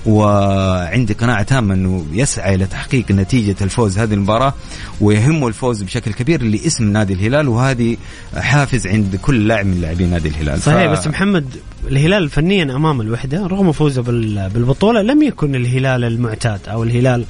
[0.06, 4.54] وعندي قناعة تامة أنه يسعى إلى تحقيق نتيجة الفوز هذه المباراة
[5.00, 7.96] ويهمه الفوز بشكل كبير لاسم نادي الهلال وهذه
[8.36, 10.62] حافز عند كل لاعب من لاعبين نادي الهلال.
[10.62, 11.44] صحيح بس محمد
[11.88, 17.24] الهلال فنيا أمام الوحدة رغم فوزه بال- بالبطولة لم يكن الهلال المعتاد أو الهلال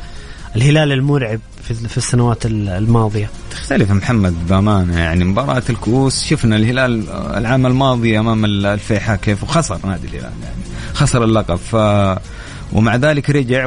[0.57, 3.31] الهلال المرعب في, في السنوات الماضية.
[3.51, 10.07] تختلف محمد بأمانة يعني مباراة الكؤوس شفنا الهلال العام الماضي أمام الفيحاء كيف وخسر نادي
[10.07, 10.55] الهلال يعني
[10.95, 11.77] خسر اللقب ف
[12.73, 13.67] ومع ذلك رجع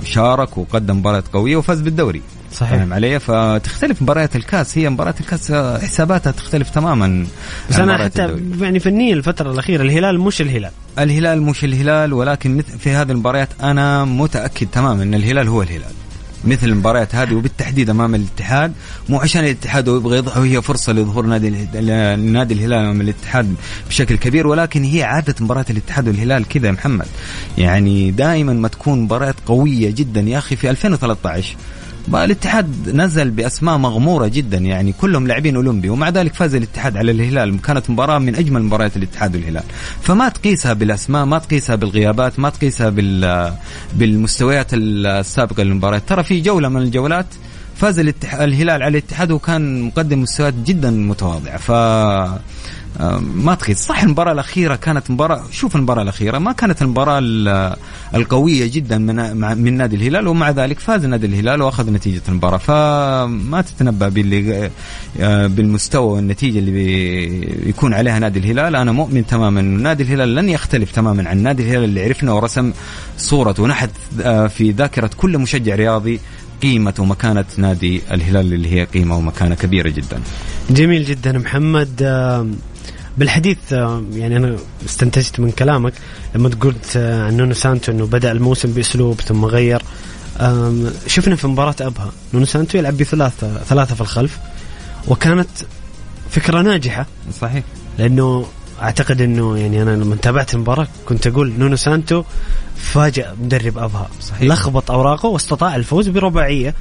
[0.00, 2.22] وشارك وقدم مباراة قوية وفاز بالدوري.
[2.52, 2.78] صحيح.
[2.78, 3.20] فاهم علي.
[3.20, 4.78] فتختلف مباريات الكاس.
[4.78, 7.26] هي مباريات الكاس حساباتها تختلف تماما
[7.70, 8.64] بس أنا حتى الدوري.
[8.64, 10.70] يعني فنيا الفترة الأخيرة الهلال مش الهلال.
[10.98, 15.92] الهلال مش الهلال ولكن في هذه المباريات أنا متأكد تماما إن الهلال هو الهلال.
[16.44, 18.72] مثل المباريات هذه وبالتحديد أمام الاتحاد
[19.08, 21.50] مو عشان الاتحاد يبغى يظهر وهي فرصة لظهور نادي
[22.16, 23.54] نادي الهلال أمام الاتحاد
[23.88, 27.06] بشكل كبير ولكن هي عادة مباراة الاتحاد والهلال كذا يا محمد.
[27.58, 31.56] يعني دائما ما تكون مباريات قوية جدا يا أخي في 2013
[32.14, 37.60] الاتحاد نزل بأسماء مغمورة جدا يعني كلهم لاعبين أولمبي ومع ذلك فاز الاتحاد على الهلال.
[37.62, 39.62] كانت مباراة من أجمل مباريات الاتحاد والهلال.
[40.02, 43.52] فما تقيسها بالأسماء ما تقيسها بالغيابات ما تقيسها بال
[43.94, 47.26] بالمستويات السابقة للمباريات ترى في جولة من الجولات
[47.76, 51.56] فاز الهلال على الاتحاد وكان مقدم مستويات جدا متواضعة.
[51.56, 51.70] ف
[53.20, 57.20] ما تقيس صح المباراة الأخيرة كانت مباراة شوف المباراة الأخيرة ما كانت المباراة
[58.14, 62.58] القوية جدا من من نادي الهلال ومع ذلك فاز نادي الهلال وأخذ نتيجة المباراة.
[62.58, 64.70] فما تتنبأ باللي
[65.20, 66.70] آه، بالمستوى والنتيجة اللي
[67.66, 68.76] بيكون عليها نادي الهلال.
[68.76, 72.72] أنا مؤمن تماما أن نادي الهلال لن يختلف تماما عن نادي الهلال اللي عرفنا ورسم
[73.18, 73.90] صورة ونحت
[74.22, 76.20] آه، في ذاكرة كل مشجع رياضي
[76.62, 80.20] قيمة ومكانة نادي الهلال اللي هي قيمة ومكانة كبيرة جدا.
[80.70, 82.02] جميل جدا محمد.
[83.18, 85.92] بالحديث آه، يعني أنا استنتجت من كلامك
[86.34, 89.82] لما قلت آه، عن نونو سانتو إنه بدأ الموسم بأسلوب ثم غير.
[91.06, 94.38] شفنا في مباراة أبها نونو سانتو يلعب بثلاثة ثلاثة في الخلف
[95.08, 95.48] وكانت
[96.30, 97.06] فكرة ناجحة.
[97.40, 97.64] صحيح.
[97.98, 98.46] لأنه
[98.82, 102.24] أعتقد إنه يعني أنا لما تابعت المباراة كنت أقول نونو سانتو
[102.76, 104.08] فاجأ مدرب أبها.
[104.20, 104.42] صحيح.
[104.42, 106.74] لخبط أوراقه واستطاع الفوز برباعية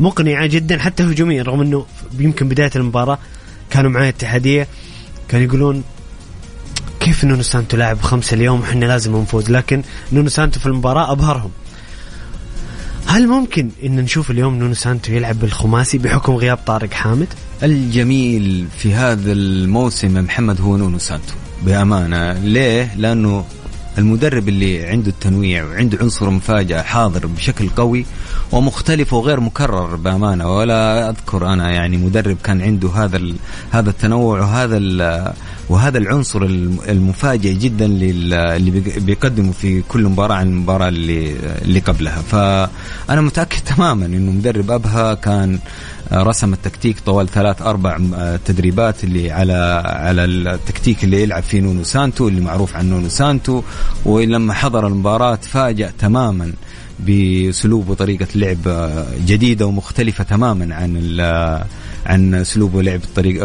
[0.00, 1.86] مقنعة جدا حتى هجوميا رغم إنه
[2.18, 3.18] يمكن بداية المباراة
[3.70, 4.68] كانوا معاه اتحادية.
[5.28, 5.82] كانوا يقولون
[7.00, 11.50] كيف نونو سانتو لاعب خمسة اليوم وحنا لازم نفوز لكن نونو سانتو في المباراة أبهرهم
[13.06, 17.26] هل ممكن إن نشوف اليوم نونو سانتو يلعب بالخماسي بحكم غياب طارق حامد؟
[17.62, 23.44] الجميل في هذا الموسم محمد هو نونو سانتو بأمانة ليه؟ لأنه
[23.98, 28.06] المدرب اللي عنده التنويع وعنده عنصر مفاجأة حاضر بشكل قوي
[28.52, 33.20] ومختلف وغير مكرر بأمانة ولا أذكر أنا يعني مدرب كان عنده هذا
[33.70, 34.78] هذا التنوع وهذا
[35.68, 36.42] وهذا العنصر
[36.88, 42.22] المفاجئ جدا اللي بيقدمه في كل مباراة عن المباراة اللي اللي قبلها.
[42.22, 45.58] فأنا متأكد تماما إنه مدرب أبها كان
[46.12, 47.98] رسم التكتيك طوال ثلاث أربع
[48.44, 53.62] تدريبات اللي على على التكتيك اللي يلعب فيه نونو سانتو اللي معروف عن نونو سانتو.
[54.04, 56.52] ولما حضر المباراة تفاجأ تماما
[56.98, 58.90] باسلوب وطريقه لعب
[59.26, 61.20] جديدة ومختلفة تماما عن
[62.06, 63.42] عن اسلوب ولعب الطريق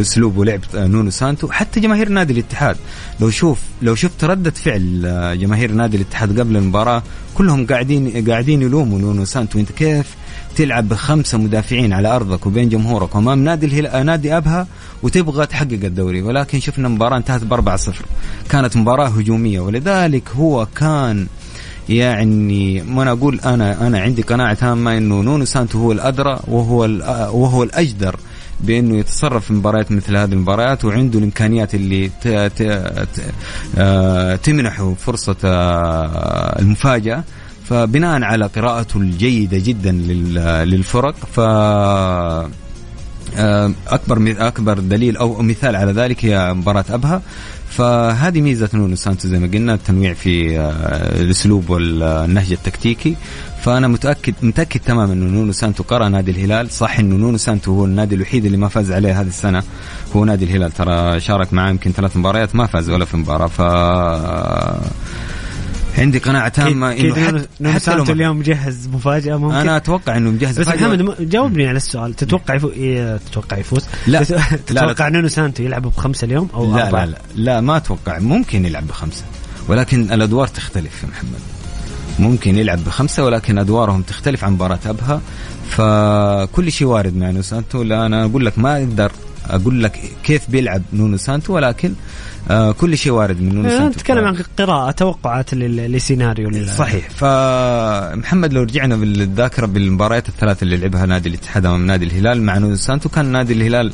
[0.00, 1.48] اسلوب ولعب نونو سانتو.
[1.50, 2.76] حتى جماهير نادي الاتحاد
[3.20, 5.02] لو شوف لو شفت ردة فعل
[5.40, 7.02] جماهير نادي الاتحاد قبل المباراة
[7.34, 9.58] كلهم قاعدين قاعدين يلوموا نونو سانتو.
[9.58, 10.06] انت كيف
[10.56, 14.66] تلعب بخمسة مدافعين على أرضك وبين جمهورك وأمام نادي الهلال نادي أبها
[15.02, 16.22] وتبغى تحقق الدوري.
[16.22, 17.78] ولكن شفنا مباراة انتهت ب 4-0
[18.50, 19.60] كانت مباراة هجومية.
[19.60, 21.26] ولذلك هو كان
[21.88, 26.82] يعني ما أنا أقول أنا أنا عندي قناعة تامة إنه نونو سانتو هو الأدرى وهو
[27.32, 28.16] وهو الأجدر
[28.60, 32.10] بإنه يتصرف في مباريات مثل هذه المباريات وعنده الإمكانيات اللي
[33.78, 37.24] آه، تمنحه فرصة آه، المفاجأة.
[37.68, 39.92] فبناء على قراءته الجيدة جدا
[40.64, 41.40] للفرق ف
[43.38, 47.22] آه، أكبر أكبر دليل أو مثال على ذلك هي مباراة أبها.
[47.70, 53.16] فهذه ميزة نونو سانتو زي ما قلنا التنويع في آه، الأسلوب والنهج التكتيكي.
[53.62, 56.70] فأنا متأكد متأكد تماما إنه نونو سانتو قرأ نادي الهلال.
[56.70, 59.62] صح إنه نونو سانتو هو النادي الوحيد اللي ما فاز عليه هذه السنة.
[60.16, 63.46] هو نادي الهلال ترى شارك معاه يمكن ثلاث مباريات ما فاز ولا في مباراة.
[63.46, 63.60] ف
[65.98, 70.60] عندي قناعة تامة إنه حتى, حتى لو اليوم مجهز مفاجأة ممكن؟ أنا أتوقع إنه مجهز
[70.60, 72.14] بس محمد جاوبني على السؤال.
[72.14, 72.68] تتوقع يفو...
[72.68, 74.22] إيه تتوقع يفوز؟ لا.
[74.66, 77.18] تتوقع نونو سانتو يلعب بخمسة اليوم أو لا أربعة؟ لا لا.
[77.34, 78.18] لا ما أتوقع.
[78.18, 79.24] ممكن يلعب بخمسة.
[79.68, 81.40] ولكن الأدوار تختلف يا محمد.
[82.18, 85.20] ممكن يلعب بخمسة ولكن أدوارهم تختلف عن مباراة أبها.
[85.70, 87.82] فكل شيء وارد مع نونو سانتو.
[87.82, 89.12] لا أنا أقول لك ما أقدر
[89.46, 91.92] أقول لك كيف بيلعب نونو سانتو ولكن
[92.50, 97.10] آه كل شيء وارد من نونو سانتو نتكلم عن قراءة توقعات لسيناريو صحيح.
[97.10, 102.76] فمحمد لو رجعنا بالذاكرة بالمباريات الثلاث اللي لعبها نادي الاتحاد أمام نادي الهلال مع نونو
[102.76, 103.92] سانتو كان نادي الهلال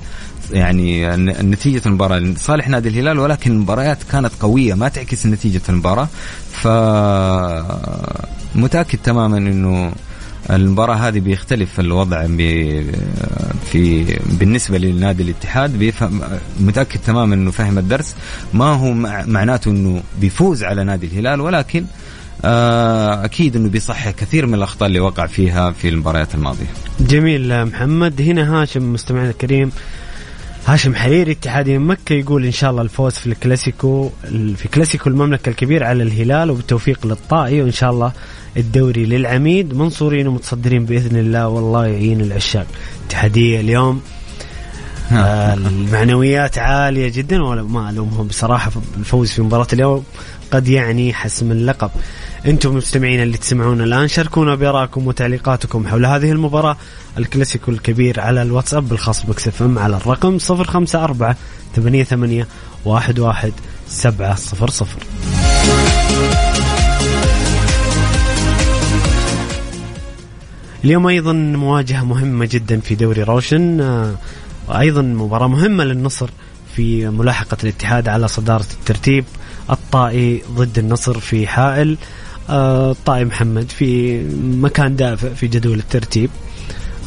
[0.51, 2.35] يعني نتيجة المباراة.
[2.37, 6.09] صالح نادي الهلال ولكن المباريات كانت قوية ما تعكس نتيجة المباراة.
[6.53, 6.69] ف
[8.55, 9.93] متأكد تماما إنه
[10.57, 12.27] المباراة هذه بيختلف الوضع
[13.71, 14.05] في
[14.41, 15.79] بالنسبة لنادي الاتحاد.
[15.79, 16.21] بيفهم
[16.61, 18.15] متأكد تماما إنه فهم الدرس.
[18.55, 18.93] ما هو
[19.27, 21.85] معناته إنه بيفوز على نادي الهلال ولكن
[22.45, 26.67] آه، أكيد إنه بيصحح كثير من الأخطاء اللي وقع فيها في المباريات الماضية.
[27.01, 28.21] جميل محمد.
[28.21, 29.73] هنا هاشم مستمعنا الكريم.
[30.67, 34.11] هاشم حريري اتحادي من مكة يقول إن شاء الله الفوز في الكلاسيكو
[34.57, 38.13] في كلاسيكو المملكة الكبير على الهلال وبالتوفيق للطائي وإن شاء الله
[38.57, 42.67] الدوري للعميد منصورين ومتصدرين بإذن الله والله يعين العشاق.
[43.07, 44.01] اتحادية اليوم.
[45.13, 50.05] آه المعنويات عالية جدا ولا ما ألومهم بصراحة الفوز في مباراة اليوم
[50.51, 51.91] قد يعني حسم اللقب.
[52.47, 56.77] أنتم مستمعين اللي تسمعون الآن شاركونا بارائكم وتعليقاتكم حول هذه المباراة
[57.19, 61.35] الكلاسيكو الكبير على الواتساب الخاص بكسف إم على الرقم 054
[61.77, 62.45] 88
[62.87, 63.53] 11
[63.89, 65.52] 700
[70.85, 74.15] اليوم أيضا مواجهة مهمة جدا في دوري روشن آه،
[74.69, 76.31] وأيضا مباراة مهمة للنصر
[76.77, 79.25] في ملاحقة الاتحاد على صدارة الترتيب
[79.71, 81.97] الطائي ضد النصر في حائل
[82.51, 86.31] الطائي محمد في مكان دافئ في جدول الترتيب.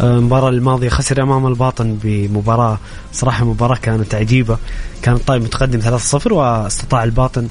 [0.01, 2.79] آه، المباراة الماضية خسر أمام الباطن بمباراة
[3.13, 4.57] صراحة مباراة كانت عجيبة.
[5.01, 7.47] كان الطائي متقدم 3-0 واستطاع الباطن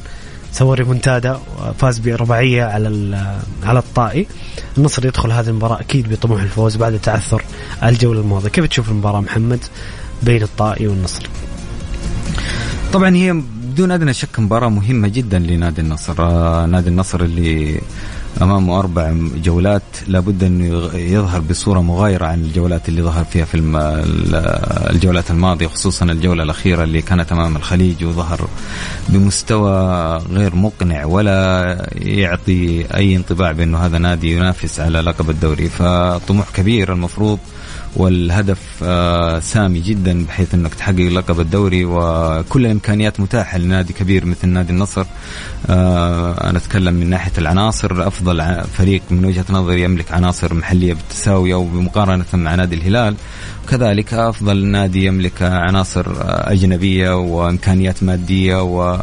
[0.54, 2.88] سوى ريمونتادا وفاز برباعية على
[3.62, 4.26] على الطائي.
[4.78, 7.42] النصر يدخل هذه المباراة أكيد بطموح الفوز بعد تعثر
[7.82, 8.48] الجولة الماضية.
[8.48, 9.60] كيف تشوف المباراة محمد
[10.22, 11.28] بين الطائي والنصر؟
[12.92, 16.14] طبعا هي بدون أدنى شك مباراة مهمة جدا لنادي النصر.
[16.18, 17.80] آه نادي النصر اللي
[18.42, 23.56] أمامه أربع جولات لابد انه يظهر بصورة مغايرة عن الجولات اللي ظهر فيها في
[24.90, 28.48] الجولات الماضية خصوصا الجولة الأخيرة اللي كانت أمام الخليج وظهر
[29.08, 29.72] بمستوى
[30.30, 35.68] غير مقنع ولا يعطي أي انطباع بأنه هذا نادي ينافس على لقب الدوري.
[35.68, 37.38] فطموح كبير المفروض
[37.96, 44.48] والهدف آه، سامي جدا بحيث إنك تحقق لقب الدوري وكل الامكانيات متاحة لنادي كبير مثل
[44.48, 45.06] نادي النصر.
[45.66, 48.06] آه، أنا أتكلم من ناحية العناصر.
[48.06, 53.14] أفضل فريق من وجهة نظري يملك عناصر محلية بالتساوي أو بمقارنه مع نادي الهلال.
[53.70, 59.00] كذلك أفضل نادي يملك عناصر آه، أجنبية وإمكانيات مادية و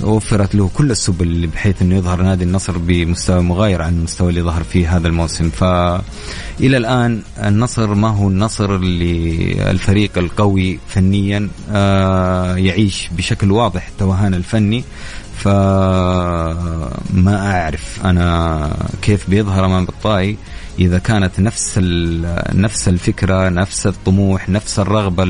[0.00, 4.62] وفرت له كل السبل بحيث إنه يظهر نادي النصر بمستوى مغاير عن المستوى اللي ظهر
[4.62, 5.50] فيه هذا الموسم.
[5.50, 14.34] فالى الآن النصر ما هو النصر اللي الفريق القوي فنيا آه، يعيش بشكل واضح التوهان
[14.34, 14.84] الفني.
[15.36, 16.76] فما
[17.26, 20.36] أعرف أنا كيف بيظهر أمام الطائي.
[20.78, 21.78] إذا كانت نفس
[22.54, 25.24] نفس الفكرة نفس الطموح نفس الرغبة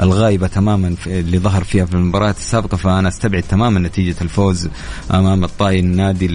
[0.00, 4.68] الغايبة تماما اللي ظهر فيها في المباريات السابقة فأنا أستبعد تماما نتيجة الفوز
[5.14, 6.26] أمام الطائي النادي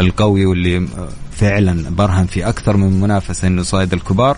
[0.00, 0.88] القوي واللي
[1.32, 4.36] فعلا برهن في أكثر من منافسة إنه صايد الكبار.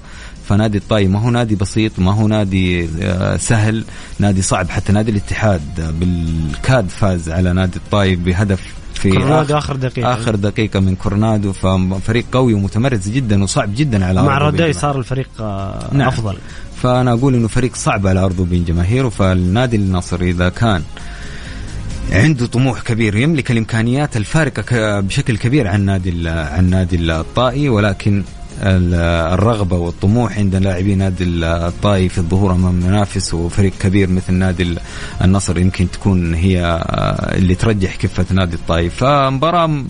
[0.49, 3.85] فنادي الطائي ما هو نادي بسيط ما هو نادي آه، سهل
[4.19, 4.71] نادي صعب.
[4.71, 10.15] حتى نادي الاتحاد بالكاد فاز على نادي الطائي بهدف في كورنادو اخر دقيقة.
[10.15, 15.29] آخر دقيقة من كورنادو ففريق قوي ومتمرس جدا وصعب جدا على مع روداي صار الفريق
[15.41, 16.09] آه، نعم.
[16.09, 16.37] أفضل.
[16.83, 20.83] فأنا أقول إنه فريق صعب على أرضه بين جماهيره فالنادي النصر إذا كان
[22.13, 28.25] عنده طموح كبير يملك الإمكانيات الفارقة بشكل كبير عن نادي عن نادي الطائي ولكن
[28.63, 34.77] الرغبة والطموح عند لاعبي نادي الطائي في الظهور أمام منافس وفريق كبير مثل نادي
[35.25, 36.85] النصر يمكن تكون هي
[37.33, 39.85] اللي ترجح كفة نادي الطائي فمباراة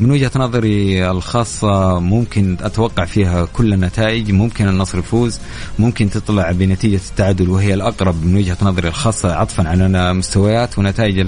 [0.00, 4.32] من وجهة نظري الخاصة ممكن أتوقع فيها كل النتائج.
[4.32, 5.40] ممكن النصر يفوز
[5.78, 8.24] ممكن تطلع بنتيجة التعادل وهي الأقرب.
[8.24, 11.26] من وجهة نظري الخاصة عطفا على مستويات ونتائج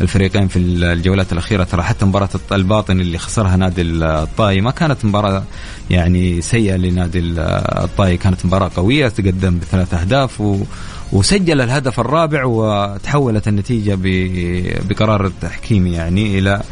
[0.00, 1.64] الفريقين في الجولات الأخيرة.
[1.64, 5.42] ترى حتى مباراة الباطن اللي خسرها نادي الطائي ما كانت مباراة
[5.90, 8.16] يعني سيئة لنادي الطائي.
[8.16, 10.58] كانت مباراة قوية تقدم بثلاث أهداف و
[11.12, 13.98] وسجل الهدف الرابع وتحولت النتيجة
[14.88, 16.62] بقرار التحكيمي يعني إلى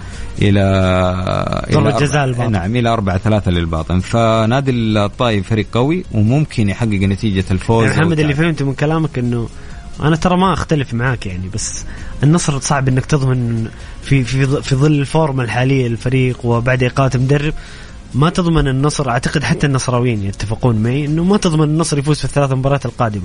[0.43, 4.01] إلى ضربة جزاء الباطن نعم إلى 4 3 للباطن.
[4.01, 9.49] فنادي الطائف فريق قوي وممكن يحقق نتيجة الفوز يعني محمد اللي فهمته من كلامك إنه
[10.01, 11.85] أنا ترى ما أختلف معاك يعني بس
[12.23, 13.69] النصر صعب إنك تضمن
[14.03, 17.55] في في في ظل الفورمة الحالية للفريق وبعد اقاله مدرب.
[18.15, 22.53] ما تضمن النصر أعتقد حتى النصراويين يتفقون معي إنه ما تضمن النصر يفوز في الثلاث
[22.53, 23.25] مباريات القادمة.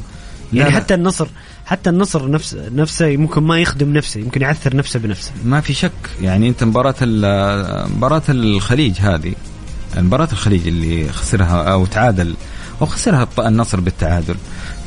[0.54, 1.28] يعني حتى النصر
[1.66, 5.32] حتى النصر نفس نفسه ممكن ما يخدم نفسه يمكن يعثر نفسه بنفسه.
[5.46, 5.92] ما في شك.
[6.22, 6.96] يعني أنت مباراة
[7.96, 9.34] مباراة الخليج هذه
[9.98, 12.36] مباراة الخليج اللي خسرها أو تعادل
[12.82, 14.36] أو خسرها النصر بالتعادل.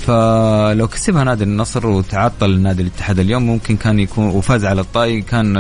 [0.07, 5.57] فلو كسبها نادي النصر وتعطل نادي الاتحاد اليوم ممكن كان يكون وفاز على الطائي كان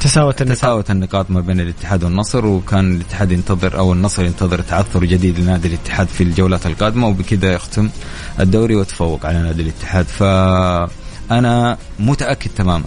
[0.00, 0.58] تساوت النقاط.
[0.58, 5.68] تساوت النقاط ما بين الاتحاد والنصر وكان الاتحاد ينتظر أو النصر ينتظر تعثر جديد لنادي
[5.68, 7.90] الاتحاد في الجولات القادمة وبكذا يختم
[8.40, 10.04] الدوري وتفوق على نادي الاتحاد.
[10.04, 12.84] فأنا متأكد تماما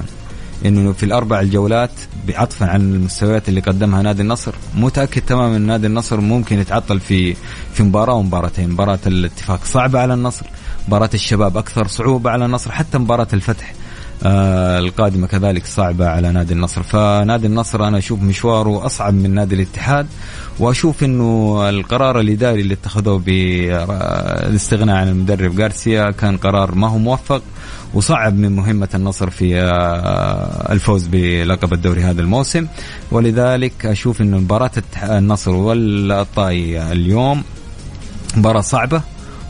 [0.66, 1.92] إنه في الأربع الجولات
[2.28, 7.36] بعطفا عن المستويات اللي قدمها نادي النصر متأكد تماما إن نادي النصر ممكن يتعطل في
[7.74, 8.70] في مباراة ومباراتين.
[8.70, 10.46] مباراة الاتفاق صعبة على النصر
[10.88, 13.74] مباراة الشباب أكثر صعوبة على النصر حتى مباراة الفتح.
[14.26, 16.84] القادمة كذلك صعبة على نادي النصر.
[16.84, 20.08] فنادي النصر أنا أشوف مشواره أصعب من نادي الاتحاد
[20.60, 27.42] وأشوف إنه القرار الإداري اللي اتخذوه بالاستغناء عن المدرب غارسيا كان قرار ما هو موفق
[27.94, 32.68] وصعب من مهمة النصر في آه، الفوز بلقب الدوري هذا الموسم.
[33.12, 34.72] ولذلك أشوف أن مباراة
[35.04, 37.44] النصر والطائي اليوم
[38.38, 39.02] مباراة صعبة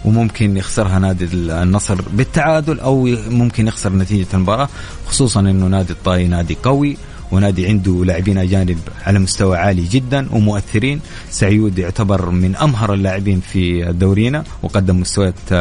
[0.06, 4.70] وممكن يخسرها نادي النصر بالتعادل أو ممكن يخسر نتيجة المباراة
[5.06, 6.97] خصوصا إنه نادي الطائي نادي قوي
[7.32, 10.99] ونادي عنده لاعبين أجانب على مستوى عالي جدا ومؤثرين.
[11.30, 15.54] سعيود يعتبر من أمهر اللاعبين في دورينا وقدم مستويات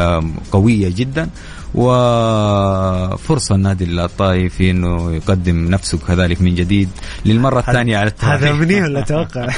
[0.52, 1.28] قوية جدا.
[1.74, 6.88] وفرصة النادي الطائفي إنه يقدم نفسه كذلك من جديد
[7.24, 9.46] للمرة الثانية على التوقع هذا امنية ولا توقع؟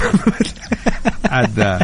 [1.24, 1.78] عاد.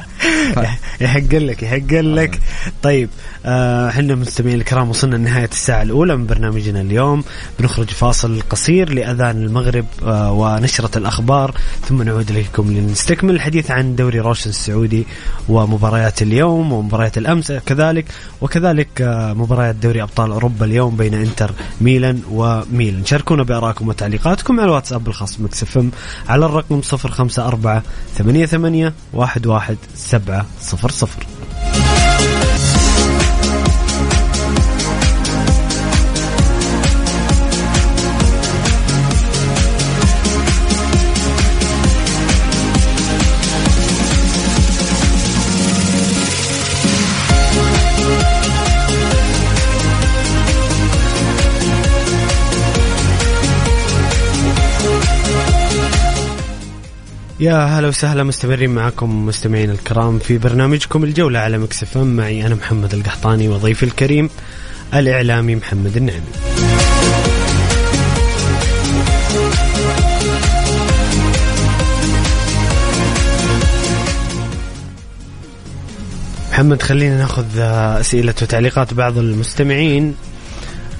[1.01, 2.41] يحق لك يحق لك.
[2.83, 3.09] طيب
[3.47, 7.25] إحنا آه مستمعين الكرام وصلنا لنهاية الساعة الأولى من برنامجنا اليوم.
[7.59, 11.55] بنخرج فاصل قصير لأذان المغرب آه ونشرة الأخبار
[11.89, 15.07] ثم نعود إليكم لنستكمل الحديث عن دوري روشن السعودي
[15.49, 18.05] ومباريات اليوم ومباريات الأمس كذلك
[18.41, 23.05] وكذلك آه مباريات دوري أبطال أوروبا اليوم بين إنتر ميلان وميلان.
[23.05, 25.91] شاركونا بآرائكم وتعليقاتكم على الواتساب الخاص Mix FM
[26.29, 27.83] على الرقم 054
[28.17, 31.30] 88 11700
[57.41, 62.95] يا هلا وسهلا مستمرين معكم مستمعين الكرام في برنامجكم الجولة على مكسف معي أنا محمد
[62.95, 64.31] القحطاني وضيفي الكريم
[64.95, 66.21] الإعلامي محمد النعمي.
[76.53, 77.59] محمد خلينا ناخذ
[78.01, 80.15] أسئلة وتعليقات بعض المستمعين.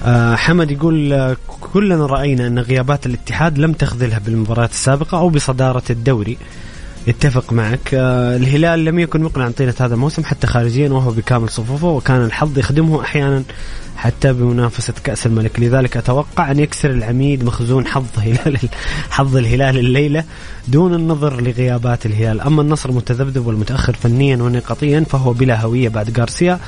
[0.05, 1.37] آه، حمد يقول آه،
[1.73, 6.37] كلنا رأينا أن غيابات الاتحاد لم تخذلها بالمباريات السابقة أو بصدارة الدوري.
[7.07, 7.93] اتفق معك.
[7.93, 12.57] آه، الهلال لم يكن مقنعا طيلة هذا الموسم حتى خارجيا وهو بكامل صفوفه وكان الحظ
[12.57, 13.43] يخدمه أحيانا
[13.95, 15.59] حتى بمنافسة كأس الملك.
[15.59, 18.57] لذلك أتوقع أن يكسر العميد مخزون حظ هلال
[19.09, 20.23] حظ الهلال الليلة
[20.67, 22.41] دون النظر لغيابات الهلال.
[22.41, 26.59] أما النصر متذبذب والمتأخر فنيا ونقطيا فهو بلا هوية بعد غارسيا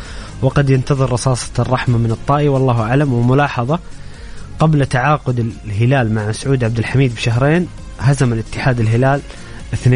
[0.42, 3.14] وقد ينتظر رصاصة الرحمة من الطائي والله أعلم.
[3.14, 3.80] وملاحظة
[4.60, 7.68] قبل تعاقد الهلال مع سعود عبد الحميد بشهرين
[8.00, 9.22] هزم الاتحاد الهلال
[9.86, 9.88] 2-0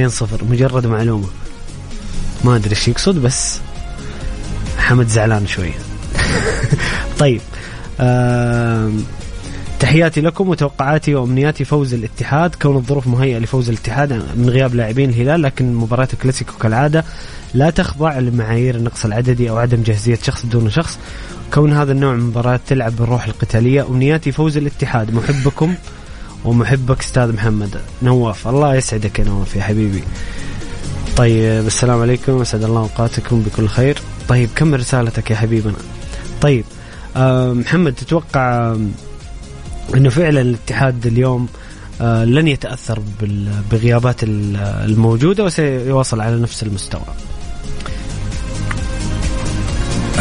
[0.50, 1.28] مجرد معلومة.
[2.44, 3.60] ما أدري إيش يقصد بس
[4.78, 5.78] حمد زعلان شوية
[7.20, 7.42] طيب
[9.80, 12.56] تحياتي لكم وتوقعاتي وأمنياتي فوز الاتحاد.
[12.56, 17.04] كون الظروف مهيئة لفوز الاتحاد من غياب لاعبين الهلال لكن مباراة الكلاسيكو كالعادة
[17.54, 20.98] لا تخضع لمعايير النقص العددي أو عدم جاهزية شخص دون شخص.
[21.54, 25.14] كون هذا النوع من المباريات تلعب بالروح القتالية امنياتي فوز الاتحاد.
[25.14, 25.76] محبكم
[26.46, 28.48] ومحبك أستاذ محمد نواف.
[28.48, 30.04] الله يسعدك يا نواف يا حبيبي.
[31.18, 32.42] طيب السلام عليكم.
[32.42, 33.98] أسعد الله أوقاتكم بكل خير.
[34.30, 35.78] طيب كمل رسالتك يا حبيبنا؟
[36.42, 36.66] طيب
[37.16, 38.76] آه محمد تتوقع
[39.96, 41.48] إنه فعلا الاتحاد اليوم
[42.02, 43.02] آه لن يتأثر
[43.72, 47.02] بغيابات الموجودة وسيواصل على نفس المستوى؟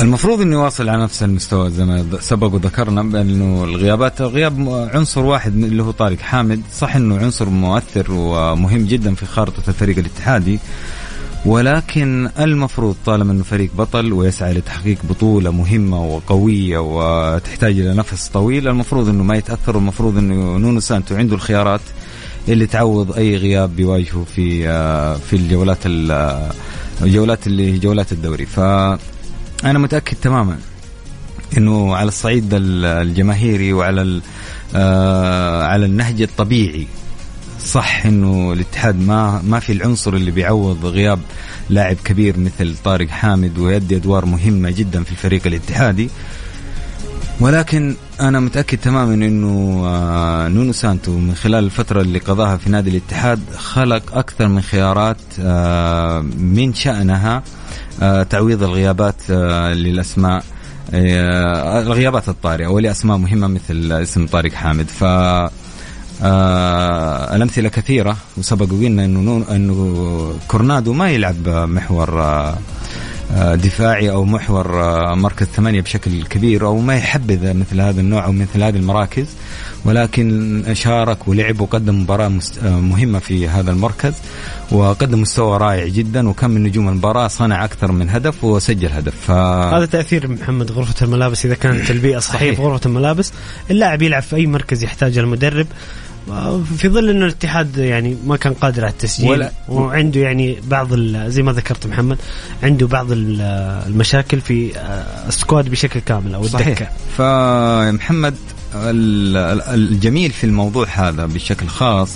[0.03, 5.53] المفروض انه يواصل على نفس المستوى زي ما سبق وذكرنا بأنه الغيابات غياب عنصر واحد
[5.55, 6.63] اللي هو طارق حامد.
[6.73, 10.59] صح إنه عنصر مؤثر ومهم جدا في خارطة الفريق الاتحادي.
[11.47, 18.69] ولكن المفروض طالما إنه فريق بطل ويسعى لتحقيق بطولة مهمة وقوية وتحتاج إلى نفس طويل
[18.69, 19.77] المفروض إنه ما يتأثر.
[19.77, 21.81] والمفروض إنه نونو سانتو عنده الخيارات
[22.49, 25.79] اللي تعوض أي غياب بيواجهه في آه، في الجولات
[27.03, 28.47] الجولات اللي هي جولات الدوري.
[28.47, 28.61] ف
[29.65, 30.59] أنا متأكد تماما
[31.57, 34.21] إنه على الصعيد الجماهيري وعلى
[34.75, 36.87] آه على النهج الطبيعي
[37.65, 41.21] صح إنه الاتحاد ما ما في العنصر اللي بيعوض غياب
[41.71, 46.09] لاعب كبير مثل طارق حامد ويؤدي أدوار مهمة جدا في الفريق الاتحادي.
[47.41, 52.91] ولكن أنا متأكد تماما إنه آه، نونو سانتو من خلال الفترة اللي قضاها في نادي
[52.91, 57.43] الاتحاد خلق أكثر من خيارات آه، من شأنها
[58.03, 60.45] آه، تعويض الغيابات للأسماء
[60.93, 64.89] الغيابات الطارئة ولأسماء مهمة مثل اسم طارق حامد.
[64.89, 65.05] ف
[66.23, 72.59] آه الأمثلة كثيرة وسبق وقلنا إنه إنه كورنادو ما يلعب محور آه
[73.35, 78.33] دفاعي أو محور آه، مركز ثمانية بشكل كبير أو ما يحبذ مثل هذا النوع أو
[78.33, 79.27] مثل هذه المراكز
[79.85, 82.33] ولكن شارك ولعب وقدم مباراة
[82.65, 84.15] آه، مهمة في هذا المركز
[84.71, 89.15] وقدم مستوى رائع جدا وكان من نجوم المباراة صنع أكثر من هدف وسجل هدف.
[89.27, 89.31] ف...
[89.31, 93.33] هذا تأثير محمد غرفة الملابس إذا كانت البيئة صحيحه في غرفة الملابس
[93.71, 95.67] اللاعب يلعب في أي مركز يحتاجه المدرب.
[96.79, 100.95] في ظل إنه الاتحاد يعني ما كان قادر على التسجيل ولا وعنده يعني بعض
[101.27, 102.19] زي ما ذكرت محمد
[102.63, 106.67] عنده بعض المشاكل في آه، السكواد بشكل كامل أو صحيح.
[106.67, 108.35] الدكه فمحمد
[109.75, 112.13] الجميل في الموضوع هذا بشكل خاص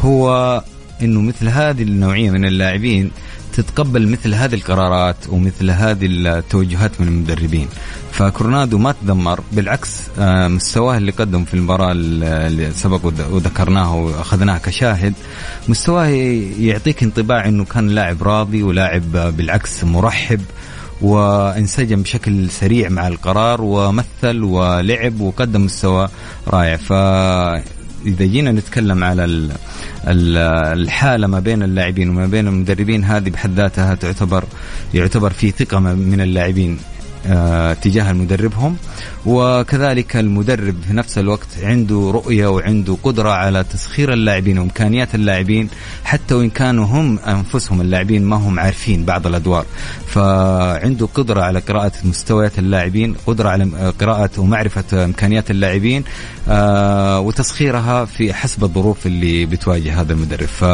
[0.00, 0.62] هو
[1.02, 3.10] إنه مثل هذه النوعية من اللاعبين
[3.52, 7.68] تتقبل مثل هذه القرارات ومثل هذه التوجهات من المدربين
[8.14, 15.14] فكورنادو ما تدمر بالعكس آه، مستواه اللي قدم في المباراة اللي سبق وذكرناها وأخذناها كشاهد
[15.68, 16.06] مستواه
[16.58, 20.40] يعطيك انطباع أنه كان لاعب راضي ولاعب بالعكس مرحب
[21.02, 26.08] وانسجم بشكل سريع مع القرار ومثل ولعب وقدم مستوى
[26.48, 26.76] رائع.
[26.76, 26.92] ف
[28.06, 29.50] إذا جينا نتكلم على
[30.06, 34.44] الحالة ما بين اللاعبين وما بين المدربين هذه بحد ذاتها تعتبر
[34.94, 36.78] يعتبر في ثقة من اللاعبين.
[36.78, 36.93] آه،
[37.82, 38.76] تجاه مدربهم
[39.26, 45.68] وكذلك المدرب في نفس الوقت عنده رؤية وعنده قدرة على تسخير اللاعبين وإمكانيات اللاعبين
[46.04, 49.64] حتى وإن كانوا هم أنفسهم اللاعبين ما هم عارفين بعض الأدوار.
[50.06, 56.04] فعنده قدرة على قراءة مستويات اللاعبين قدرة على قراءة ومعرفة إمكانيات اللاعبين
[56.48, 60.46] آه، وتسخيرها في حسب الظروف اللي بتواجه هذا المدرب.
[60.46, 60.64] ف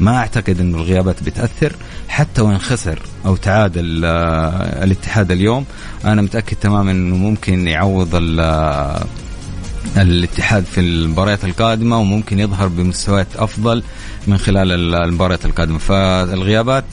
[0.00, 1.76] ما أعتقد انه الغيابات بتأثر.
[2.08, 5.64] حتى وإن خسر أو تعادل آه، الاتحاد اليوم
[6.04, 8.10] أنا متأكد تماما إنه ممكن يعوض
[9.96, 13.82] الاتحاد في المباريات القادمة وممكن يظهر بمستويات أفضل
[14.26, 15.78] من خلال المباريات القادمة.
[15.78, 16.84] فالغيابات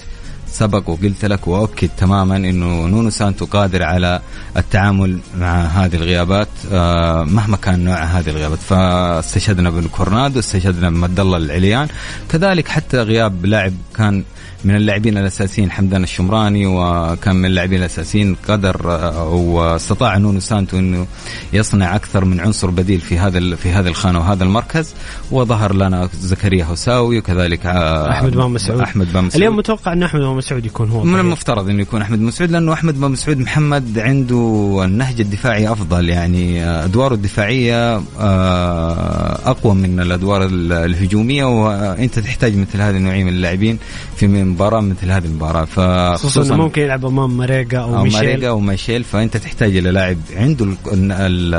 [0.53, 4.21] سبق وقلت لك وأؤكد تماما إنه نونو سانتو قادر على
[4.57, 8.59] التعامل مع هذه الغيابات آه، مهما كان نوع هذه الغيابات.
[8.59, 11.87] فاستشهدنا بكورنادو استشهدنا بمد الله العليان.
[12.29, 14.23] كذلك حتى غياب لاعب كان
[14.63, 18.87] من اللاعبين الأساسيين حمدان الشمراني وكان من اللاعبين الأساسيين قدر
[19.31, 21.07] واستطاع نونو سانتو إنه
[21.53, 24.93] يصنع أكثر من عنصر بديل في هذا في هذه الخانة وهذا المركز
[25.31, 28.81] وظهر لنا زكريا هوساوي وكذلك أحمد بن مسعود.
[28.81, 29.35] أحمد بن مسعود.
[29.35, 32.73] اليوم متوقع إن أحمد بن مسعود يكون هو من المفترض إنه يكون أحمد مسعود لأنه
[32.73, 40.45] أحمد بن مسعود محمد عنده النهج الدفاعي أفضل يعني أدواره الدفاعية آه، أقوى من الأدوار
[40.45, 43.79] الهجومية وأنت تحتاج مثل هذه النوعية من اللاعبين
[44.15, 48.19] في مباراة مثل هذه المباراة فخصوصا ممكن يلعب أمام ماريجا أو, أو ميشيل.
[48.19, 51.55] ماريجا أو ميشيل فأنت تحتاج إلى لاعب عنده ال ال ال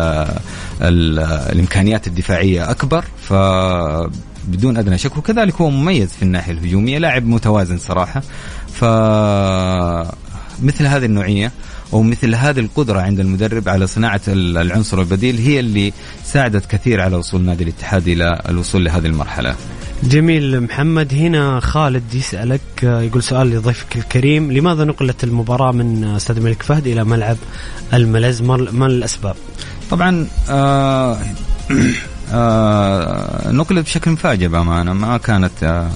[0.82, 1.18] ال
[1.52, 3.32] الإمكانيات الدفاعية أكبر ف
[4.48, 8.22] بدون أدنى شك وكذلك هو مميز في الناحية الهجومية لاعب متوازن صراحة
[8.72, 8.84] ف
[10.62, 11.52] مثل هذه النوعية
[11.92, 15.92] ومثل هذه القدرة عند المدرب على صناعة العنصر البديل هي اللي
[16.24, 19.54] ساعدت كثير على وصول نادي الاتحاد إلى الوصول لهذه المرحلة.
[20.02, 24.52] جميل محمد هنا خالد يسألك يقول سؤال لضيفك الكريم.
[24.52, 27.36] لماذا نقلت المباراة من استاد الملك فهد إلى ملعب
[27.94, 29.36] الملز؟ ما الأسباب؟
[29.90, 31.18] طبعا آه
[32.34, 34.92] آه نقلت بشكل مفاجئ بأمانة.
[34.92, 35.90] ما كانت آه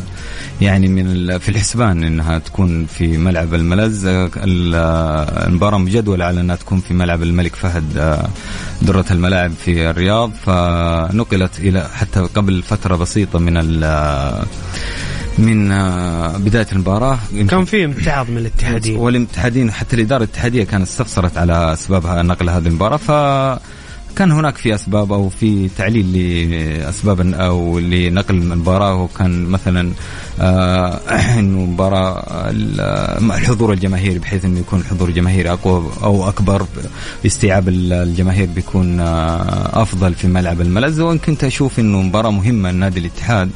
[0.61, 4.07] يعني من في الحسبان إنها تكون في ملعب الملز.
[4.07, 8.29] المباراة مجدوله على أنها تكون في ملعب الملك فهد آه،
[8.83, 10.31] درة الملاعب في الرياض.
[10.47, 13.55] فنقلت إلى حتى قبل فترة بسيطة من
[15.39, 17.19] من آه، بداية المباراة.
[17.49, 18.97] كان في امتعاض من الاتحادين.
[18.97, 22.97] والاتحادين حتى الإدارة الاتحادية كانت استفسرت على اسباب نقل هذه المباراة.
[22.97, 23.11] ف
[24.19, 29.93] كان هناك في أسباب أو في تعليل لأسباب أو لنقل المباراه وكان مثلا
[30.41, 31.01] آه
[31.39, 32.25] إنه مباراة
[33.21, 36.67] الحضور الجماهيري بحيث إنه يكون الحضور الجماهيري أقوى أو أكبر
[37.27, 41.01] استيعاب الجماهير بيكون آه أفضل في ملعب الملز.
[41.01, 43.51] وإن كنت أشوف إنه مباراة مهمة لنادي الاتحاد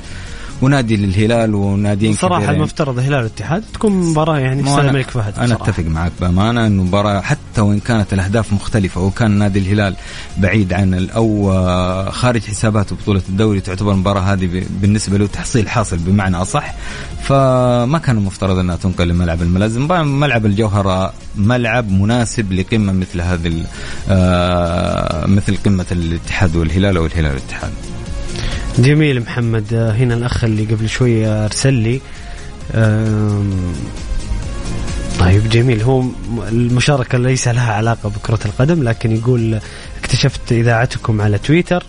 [0.62, 2.50] ونادي للهلال وناديين صراحة.
[2.50, 5.70] المفترض الهلال والاتحاد تكون مباراة يعني في الملك فهد أنا بصراحة.
[5.70, 9.94] أتفق معك بأمانة إنه مباراة حتى وإن كانت الأهداف مختلفة وكان نادي الهلال
[10.38, 11.52] بعيد عن أو
[12.10, 16.74] خارج حسابات بطوله الدوري تعتبر المباراة هذه بالنسبة له تحصيل حاصل بمعنى أصح
[17.22, 23.64] فما كان المفترض أنها تنقل لملعب الملازم مباراة- ملعب الجوهرة ملعب مناسب لقمة مثل هذه
[24.08, 27.70] آه، مثل قمة الاتحاد والهلال أو الهلال والاتحاد
[28.78, 29.74] جميل محمد.
[29.74, 32.00] آه، هنا الأخ اللي قبل شوية أرسل لي.
[35.20, 35.82] طيب جميل.
[35.82, 36.04] هو
[36.48, 39.58] المشاركة ليس لها علاقة بكرة القدم لكن يقول
[40.00, 41.84] اكتشفت إذاعتكم على تويتر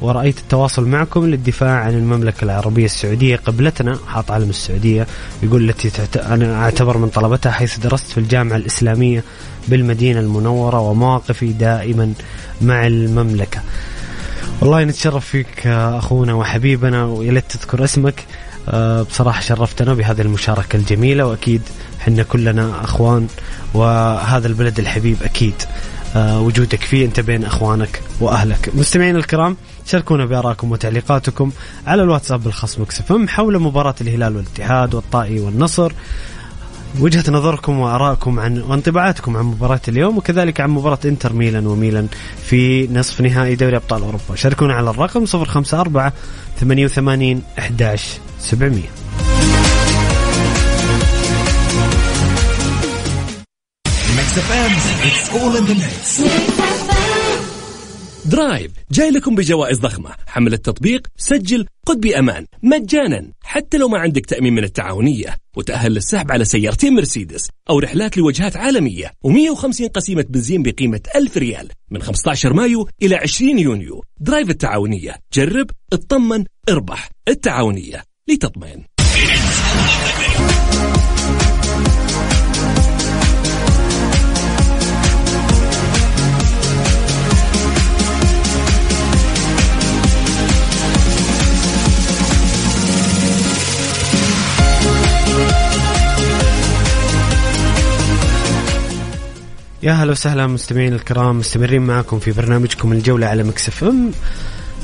[0.00, 5.06] ورأيت التواصل معكم للدفاع عن المملكة العربية السعودية قبلتنا حاط علم السعودية
[5.42, 6.16] يقول التي تعت...
[6.16, 9.24] أنا أعتبر من طلبتها حيث درست في الجامعة الإسلامية
[9.68, 12.12] بالمدينة المنورة ومواقفي دائما
[12.62, 13.60] مع المملكة.
[14.60, 18.24] والله نتشرف فيك آه، أخونا وحبيبنا ويا ليت تذكر اسمك.
[18.68, 21.62] آه، بصراحة شرفتنا بهذه المشاركة الجميلة وأكيد
[22.00, 23.26] حنا كلنا أخوان
[23.74, 25.54] وهذا البلد الحبيب أكيد.
[26.16, 28.70] آه، وجودك فيه أنت بين أخوانك وأهلك.
[28.74, 31.50] مستمعينا الكرام شاركونا بآرائكم وتعليقاتكم
[31.86, 35.92] على الواتساب الخاص مكسفم حول مباراة الهلال والاتحاد والطائي والنصر.
[37.00, 42.08] وجهة نظركم وآرائكم عن وانطباعاتكم عن مباراة اليوم وكذلك عن مباراة إنتر ميلان وميلان
[42.44, 44.34] في نصف نهائي دوري أبطال أوروبا.
[44.34, 46.12] شاركونا على الرقم 054
[46.60, 48.82] 88 11 700
[58.24, 60.10] Drive جاي لكم بجوائز ضخمة.
[60.26, 62.46] حمل التطبيق سجل قد بأمان.
[62.62, 63.32] مجانا.
[63.42, 65.36] حتى لو ما عندك تأمين من التعاونية.
[65.56, 67.48] وتأهل للسحب على سيارتين مرسيدس.
[67.70, 69.12] أو رحلات لوجهات عالمية.
[69.26, 71.68] و150 قسيمة بنزين بقيمة 1000 ريال.
[71.90, 74.04] من 15 مايو إلى 20 يونيو.
[74.20, 75.14] Drive التعاونية.
[75.32, 77.10] جرب اطمن اربح.
[77.28, 78.02] التعاونية.
[78.28, 78.84] لتطمئن.
[99.84, 104.10] يا هلا وسهلا مستمعين الكرام مستمرين معكم في برنامجكم الجولة على مكسف إم.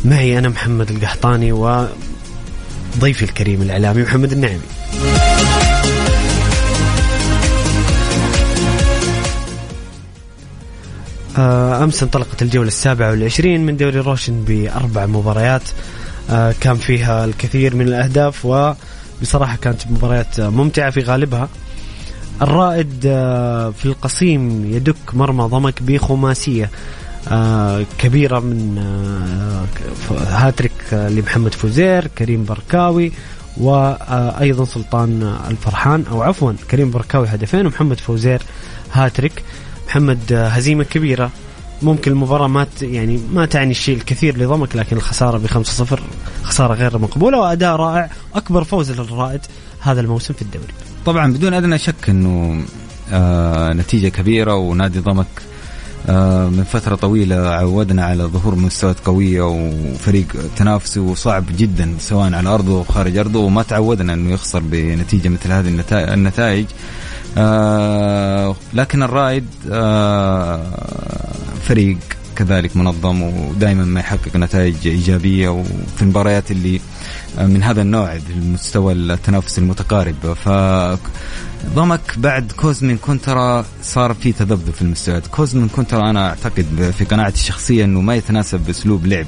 [0.05, 4.61] معي أنا محمد القحطاني وضيفي الكريم الإعلامي محمد النعمي.
[11.39, 15.63] آه، أمس انطلقت الجولة السابعة والعشرين من دوري روشن بأربع مباريات.
[16.31, 21.49] آه، كان فيها الكثير من الأهداف وبصراحة كانت مباريات ممتعة في غالبها.
[22.43, 26.71] الرائد آه، في القصيم يدك مرمى ضمك بخماسية
[27.29, 29.65] آه، كبيرة من آه،
[30.21, 33.13] هاتريك لمحمد فوزير كريم بركاوي
[33.57, 38.43] وأيضا سلطان الفرحان أو عفوا كريم بركاوي هدفين ومحمد فوزير
[38.93, 39.43] هاتريك.
[39.89, 41.31] محمد هزيمة كبيرة.
[41.83, 46.03] ممكن المباراة ما يعني ما تعني الشيء الكثير لضمك لكن الخسارة بخمسة صفر
[46.43, 48.11] خسارة غير مقبولة وأداء رائع.
[48.35, 49.41] أكبر فوز للرائد
[49.81, 50.73] هذا الموسم في الدوري.
[51.07, 52.63] طبعا بدون أدنى شك إنه
[53.13, 55.27] آه نتيجة كبيرة ونادي ضمك
[56.09, 60.27] آه من فترة طويلة عودنا على ظهور مستويات قوية وفريق
[60.57, 65.53] تنافسي صعب جدا سواء على أرضه أو خارج أرضه وما تعودنا إنه يخسر بنتيجة مثل
[65.53, 66.67] هذه النتا- النتائج.
[67.39, 70.63] آه لكن الرائد آه
[71.69, 71.99] فريق
[72.37, 76.81] كذلك منظم ودائما ما يحقق نتائج إيجابية وفي المباريات اللي
[77.39, 80.33] من هذا النوع المستوى التنافس المتقارب.
[80.45, 80.49] ف
[81.75, 85.27] ضمك بعد كوزمين كونترا صار في تذبذب في المستويات.
[85.27, 89.27] كوزمين كونترا أنا أعتقد في قناعتي الشخصيه إنه ما يتناسب بأسلوب لعب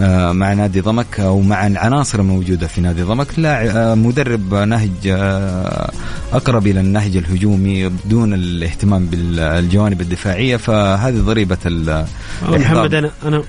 [0.00, 3.26] آه، مع نادي ضمك أو مع العناصر الموجودة في نادي ضمك.
[3.38, 5.90] لا آه، مدرب نهج آه،
[6.32, 10.56] أقرب إلى النهج الهجومي بدون الاهتمام بالجوانب الدفاعية.
[10.56, 12.06] فهذه ضريبة ال-
[12.42, 13.44] محمد أنا أنا مم.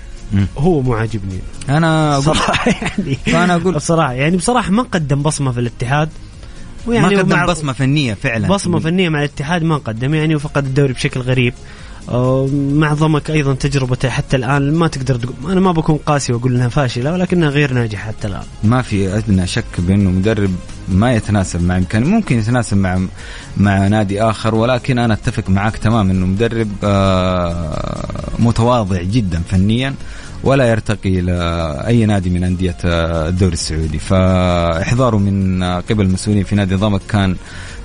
[0.57, 1.39] هو مو عاجبني.
[1.69, 6.09] أنا أقول صراحة يعني فأنا أقول- بصراحة يعني بصراحة ما قدم بصمة في الاتحاد.
[6.87, 8.47] ما ويعني قدم مع- بصمة فنية فعلا.
[8.47, 11.53] بصمة فنية مع الاتحاد ما قدم يعني وفقد الدوري بشكل غريب.
[12.73, 16.69] مع ضمك أيضا تجربته حتى الآن ما تقدر تقول أنا ما بكون قاسي وأقول إنها
[16.69, 18.43] فاشلة ولكنها غير ناجحة حتى الآن.
[18.63, 20.51] ما في ادنى شك بأنه مدرب
[20.89, 22.99] ما يتناسب مع امكانه ممكن يتناسب مع
[23.57, 29.93] مع نادي آخر ولكن أنا أتفق معك تماما إنه مدرب آه، متواضع جدا فنيا.
[30.43, 31.33] ولا يرتقي إلى
[31.87, 33.99] أي نادي من أندية آه، الدوري السعودي.
[33.99, 37.35] فإحضاره من آه، قبل المسؤولين في نادي ضمك كان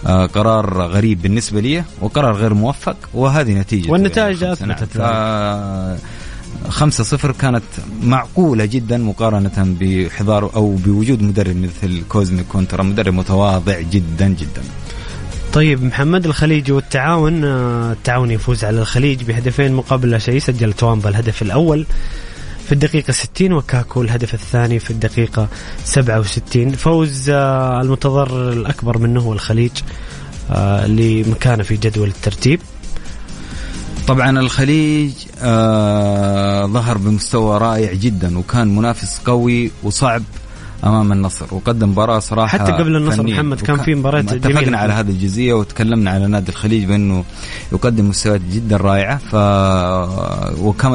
[0.07, 3.91] آه، قرار غريب بالنسبة لي وقرار غير موفق وهذه نتيجة.
[3.91, 4.97] والنتائج يعني أثبتت
[6.69, 7.63] خمسة صفر كانت
[8.03, 14.63] معقولة جدا مقارنة بحضور أو بوجود مدرب مثل كوزمين كونترا مدرب متواضع جدا جدا.
[15.53, 21.43] طيب محمد الخليج والتعاون التعاون يفوز على الخليج بهدفين مقابل لا شيء سجل توامبا الهدف
[21.43, 21.87] الأول.
[22.73, 25.49] في الدقيقة 60 وكاكو الهدف الثاني في الدقيقة
[25.85, 29.71] 67 فوز آه، المتضرر الأكبر منه هو الخليج
[30.51, 32.61] آه، لمكانه في جدول الترتيب.
[34.09, 35.13] طبعا الخليج
[35.43, 40.23] آه ظهر بمستوى رائع جدا وكان منافس قوي وصعب
[40.85, 41.47] أمام النصر.
[41.51, 46.11] وقدم مباراة صراحة حتى قبل النصر محمد كان في مباريات اتفقنا على هذه الجزئية وتكلمنا
[46.11, 47.25] على نادي الخليج بأنه
[47.73, 49.19] يقدم مستويات جدا رائعة.
[49.19, 49.35] ف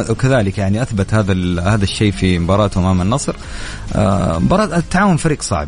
[0.09, 3.35] وكذلك يعني أثبت هذا هذا الشيء في مباراته أمام النصر.
[3.95, 5.67] آه، مباراه التعاون فريق صعب.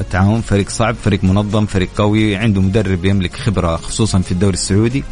[0.00, 5.04] التعاون فريق صعب فريق منظم فريق قوي عنده مدرب يملك خبرة خصوصا في الدوري السعودي.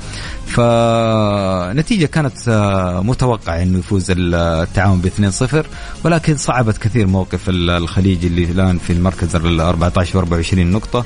[0.46, 5.66] فنتيجة كانت آه، متوقعة إنه يفوز التعاون ب 2-0
[6.04, 11.04] ولكن صعبت كثير موقف الخليج اللي الآن في المركز ال 14 و 24 نقطة.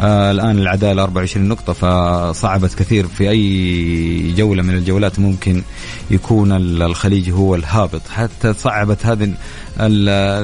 [0.00, 5.62] آه، الآن العدالة 24 نقطة فصعبت كثير في أي جولة من الجولات ممكن
[6.10, 8.02] يكون الخليج هو الهابط.
[8.08, 9.32] حتى صعبت هذه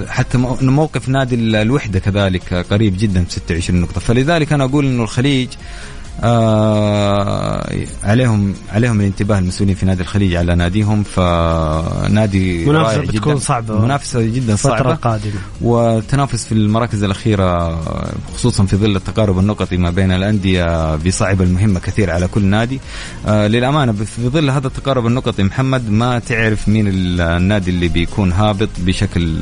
[0.08, 4.00] حتى موقف نادي الوحدة كذلك قريب جدا ب 26 نقطة.
[4.00, 5.48] فلذلك أنا أقول إنه الخليج
[6.20, 13.80] آه عليهم عليهم الانتباه المسؤولين في نادي الخليج على ناديهم فنادي منافسة بتكون صعبة.
[13.80, 14.76] منافسة جدا صعبة.
[14.76, 15.32] فتره قادمة.
[15.60, 17.80] والتنافس في المراكز الأخيرة
[18.34, 22.80] خصوصا في ظل التقارب النقطي ما بين الأندية بيصعب المهمة كثير على كل نادي.
[23.26, 28.68] آه للأمانة في ظل هذا التقارب النقطي محمد ما تعرف مين النادي اللي بيكون هابط
[28.78, 29.38] بشكل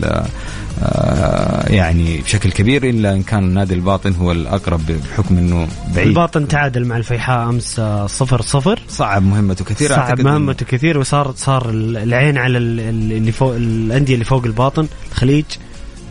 [0.83, 6.09] آه يعني بشكل كبير إلا إن كان النادي الباطن هو الأقرب بحكم إنه بعيد.
[6.09, 8.81] الباطن تعادل مع الفيحاء أمس آه، صفر صفر.
[8.89, 14.45] صعب مهمته كثير صعب مهمته كثير وصار صار العين على اللي فوق الأندية اللي فوق
[14.45, 15.45] الباطن الخليج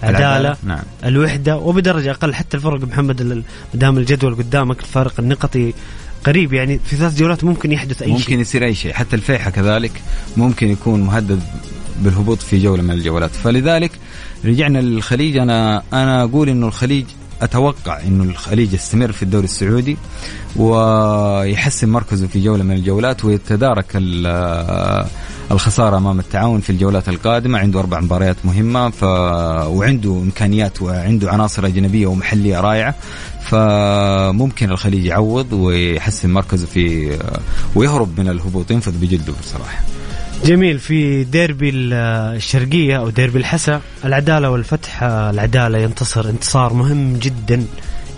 [0.03, 0.83] عدالة نعم.
[1.05, 3.43] الوحدة وبدرجة أقل حتى الفرق محمد
[3.73, 5.73] دام الجدول قدامك الفارق النقطي
[6.23, 8.29] قريب يعني في ثلاث جولات ممكن يحدث أي ممكن شيء.
[8.29, 9.91] ممكن يصير أي شيء حتى الفيحة كذلك
[10.37, 11.41] ممكن يكون مهدد
[12.01, 13.31] بالهبوط في جولة من الجولات.
[13.31, 13.91] فلذلك
[14.45, 15.37] رجعنا للخليج.
[15.37, 17.05] أنا أنا أقول إنه الخليج
[17.41, 19.97] أتوقع إنه الخليج يستمر في الدوري السعودي
[20.55, 23.85] ويحسن مركزه في جولة من الجولات ويتدارك
[25.51, 27.59] الخسارة أمام التعاون في الجولات القادمة.
[27.59, 29.03] عنده أربع مباريات مهمة ف...
[29.03, 32.95] وعنده إمكانيات وعنده عناصر أجنبية ومحلية رائعة
[33.41, 37.17] فممكن الخليج يعوض ويحسن مركزه في
[37.75, 39.98] ويهرب من الهبوط ينفذ بجده بصراحة.
[40.45, 47.65] جميل في ديربي الشرقية أو ديربي الحسا العدالة والفتح العدالة ينتصر انتصار مهم جدا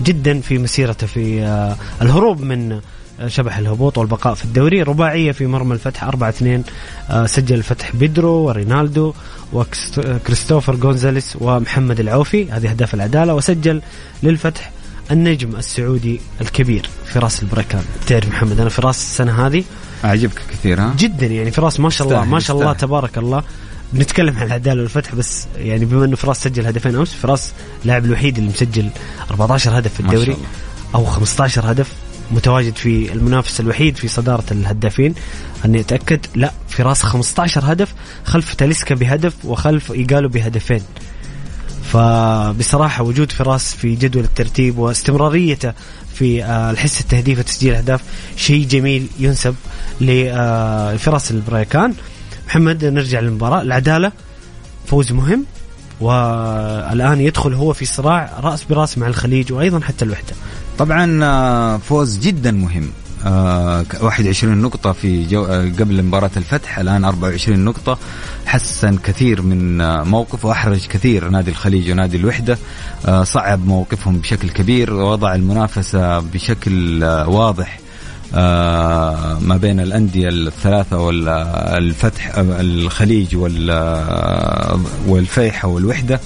[0.03, 2.71] جدا في مسيرته في آه، الهروب من
[3.19, 6.63] آه، شبح الهبوط والبقاء في الدوري رباعية في مرمى الفتح 4 2
[7.09, 9.13] آه، سجل الفتح بيدرو ورينالدو
[9.53, 13.81] وكريستوفر جونزاليس ومحمد العوفي هذه أهداف العدالة وسجل
[14.23, 14.71] للفتح
[15.11, 17.83] النجم السعودي الكبير فراس البركان.
[18.07, 19.63] تعرف محمد أنا فراس السنة هذه
[20.03, 23.43] عجبك كثير ها؟ جدا يعني فراس ما شاء الله ما شاء الله تبارك الله.
[23.93, 28.37] بنتكلم عن العداله والفتح بس يعني بما إنه فراس سجل هدفين أمس فراس اللاعب الوحيد
[28.37, 28.89] اللي مسجل
[29.31, 30.37] 14 هدف في الدوري
[30.95, 31.93] أو 15 هدف
[32.31, 35.15] متواجد في المنافس الوحيد في صدارة الهدافين.
[35.65, 37.93] أني أتأكد لا فراس 15 هدف
[38.25, 40.81] خلف تاليسكا بهدف وخلف إيجالو بهدفين.
[41.83, 45.73] فبصراحة وجود فراس في جدول الترتيب واستمراريته
[46.13, 48.01] في آه، الحس التهديف وتسجيل الاهداف
[48.35, 49.55] شيء جميل ينسب
[50.01, 51.93] لفراس البريكان.
[52.47, 53.61] محمد نرجع للمباراة.
[53.61, 54.11] العدالة
[54.85, 55.45] فوز مهم
[56.01, 60.33] والآن يدخل هو في صراع رأس براس مع الخليج وأيضا حتى الوحدة.
[60.77, 62.89] طبعا آه، فوز جدا مهم.
[63.25, 67.97] 21 نقطة في جو آه قبل مباراة الفتح الآن 24 نقطة.
[68.45, 72.57] حسن كثير من آه موقف وأحرج كثير نادي الخليج ونادي الوحدة.
[73.05, 74.93] آه صعب موقفهم بشكل كبير.
[74.93, 77.79] ووضع المنافسة بشكل آه واضح
[78.35, 83.35] آه ما بين الأندية الثلاثة والفتح آه الخليج
[83.69, 86.19] آه، والفيحة والوحدة.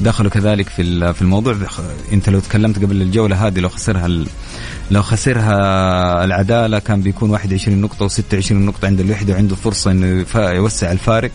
[0.00, 1.56] دخلوا كذلك في الموضوع.
[2.12, 4.06] انت لو تكلمت قبل الجولة هذه لو خسرها
[4.90, 10.92] لو خسرها العدالة كان بيكون 21 نقطة و26 نقطة عند الوحدة وعنده فرصة إنه يوسع
[10.92, 11.30] الفارق.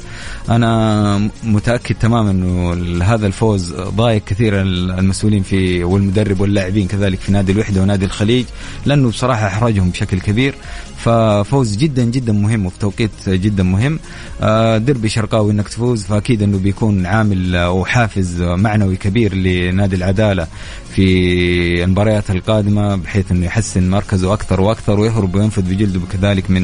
[0.49, 7.51] أنا متأكد تماما إنه هذا الفوز ضايق كثير المسؤولين في والمدرب واللاعبين كذلك في نادي
[7.51, 8.45] الوحدة ونادي الخليج
[8.85, 10.55] لأنه بصراحة احرجهم بشكل كبير.
[10.97, 13.99] ففوز جدا جدا مهم وفي توقيت جدا مهم.
[14.41, 20.47] آه، دربي شرقاوي إنك تفوز فأكيد إنه بيكون عامل وحافز معنوي كبير لنادي العدالة
[20.95, 26.63] في المباريات القادمة بحيث إنه إنه يحسن مركزه أكثر وأكثر ويهرب وينفذ بجلده كذلك من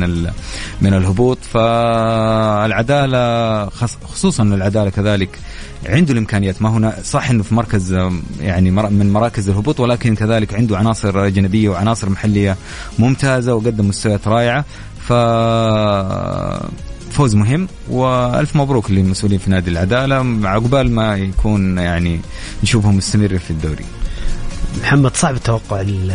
[0.82, 1.38] من الهبوط.
[1.54, 3.20] فالعدالة
[3.70, 5.40] خص- خصوصا العدالة كذلك
[5.86, 6.62] عنده الإمكانيات.
[6.62, 7.94] ما هنا صح إنه في مركز
[8.42, 12.58] يعني من مراكز الهبوط ولكن كذلك عنده عناصر أجنبية وعناصر محلية
[13.00, 14.66] ممتازة وقدم مستويات رائعة.
[15.08, 15.14] ف
[17.12, 17.68] فوز مهم.
[17.90, 20.16] وألف مبروك للمسؤولين في نادي العدالة.
[20.48, 22.20] عقبال ما يكون يعني
[22.64, 23.86] نشوفهم مستمر في الدوري.
[24.82, 26.12] محمد صعب توقع ال-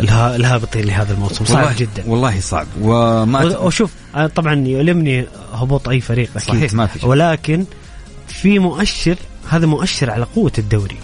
[0.00, 2.02] الها- الهابطين لهذا الموسم صعب والله جدا.
[2.06, 2.66] والله صعب.
[2.82, 3.90] وما وشوف
[4.34, 6.48] طبعا يؤلمني هبوط أي فريق أكيد.
[6.48, 7.04] صحيح، ما في شك.
[7.06, 7.64] ولكن
[8.28, 9.16] في مؤشر
[9.50, 10.96] هذا مؤشر على قوة الدوري.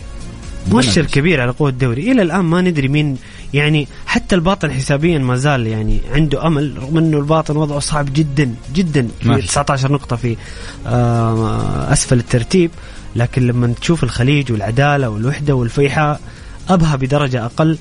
[0.70, 1.04] مؤشر.
[1.04, 2.12] كبير على قوة الدوري.
[2.12, 3.16] إلى الآن ما ندري مين
[3.54, 8.54] يعني حتى الباطن حسابيا ما زال يعني عنده أمل رغم إنه الباطن وضعه صعب جدا
[8.74, 9.08] جدا.
[9.22, 9.42] في.
[9.42, 10.36] 19 نقطة في
[10.86, 12.70] آه، أسفل الترتيب.
[13.16, 16.20] لكن لما تشوف الخليج والعدالة والوحدة والفيحاء
[16.74, 17.78] ابها بدرجة أقل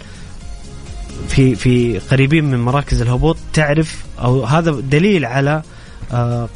[1.27, 5.61] في في قريبين من مراكز الهبوط تعرف أو هذا دليل على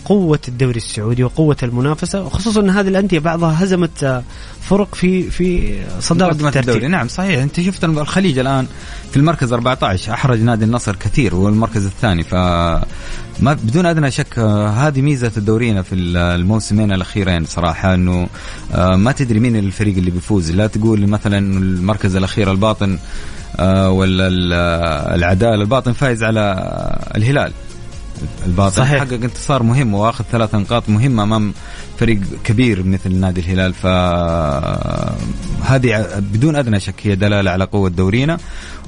[0.06, 4.24] قوة الدوري السعودي وقوة المنافسة وخصوصا إن هذه الأندية بعضها هزمت آه،
[4.62, 6.60] فرق في في صدارة مقدمة الدوري.
[6.70, 6.90] الترتيب.
[6.92, 7.42] نعم صحيح.
[7.42, 8.68] أنت شفت الخليج الآن
[9.12, 12.24] في المركز 14 أحرج نادي النصر كثير هو المركز الثاني.
[12.24, 12.36] ف
[13.40, 18.28] ما بدون أدنى شك آه، هذه ميزة الدورينا في الموسمين الأخيرين صراحة إنه
[18.74, 20.52] آه، ما تدري مين الفريق اللي بيفوز.
[20.52, 22.98] لا تقول مثلا المركز الأخير الباطن
[23.88, 24.54] ولا ال-
[25.16, 26.42] العداله الباطن فايز على
[27.16, 27.52] الهلال.
[28.46, 29.00] الباطن صحيح.
[29.00, 31.54] حقق انتصار مهم واخذ ثلاث نقاط مهمة أمام
[32.00, 35.16] فريق كبير مثل نادي الهلال فهذه
[36.20, 38.38] بدون أدنى شك هي دلالة على قوة دورينا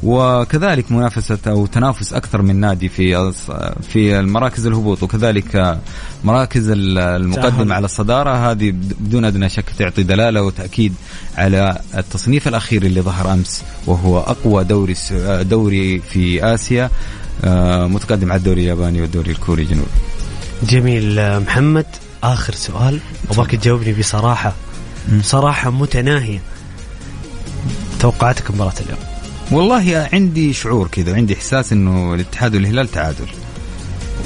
[0.04, 3.34] وكذلك منافسة أو تنافس أكثر من نادي في
[3.82, 5.80] في المراكز الهبوط وكذلك
[6.24, 7.76] مراكز المقدمة.
[7.76, 10.94] على الصدارة هذه بدون أدنى شك تعطي دلالة وتأكيد
[11.38, 14.96] على التصنيف الأخير اللي ظهر أمس وهو أقوى دوري
[15.42, 16.90] دوري في آسيا
[17.88, 19.90] متقدم على الدوري الياباني والدوري الكوري الجنوبي
[20.64, 21.86] جميل آه، محمد
[22.24, 23.00] آخر سؤال.
[23.32, 24.54] أبغاك تجاوبني بصراحة.
[25.22, 26.40] صراحة متناهية.
[28.00, 29.00] توقعاتك مباراة اليوم.
[29.52, 33.26] والله عندي شعور كذا عندي إحساس إنه الاتحاد والهلال تعادل.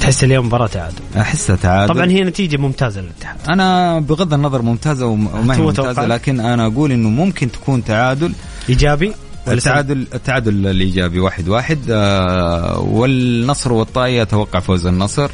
[0.00, 0.94] تحس اليوم مباراة تعادل.
[1.16, 1.94] أحسها تعادل.
[1.94, 3.36] طبعا هي نتيجة ممتازة للاتحاد.
[3.48, 8.32] أنا بغض النظر ممتازة وم- وما هي ممتازة؟ لكن أنا أقول إنه ممكن تكون تعادل.
[8.68, 9.16] إيجابي؟ ولا
[9.48, 11.78] التعادل التعادل الإيجابي واحد واحد.
[11.90, 15.30] آه والنصر والطائي أتوقع فوز النصر.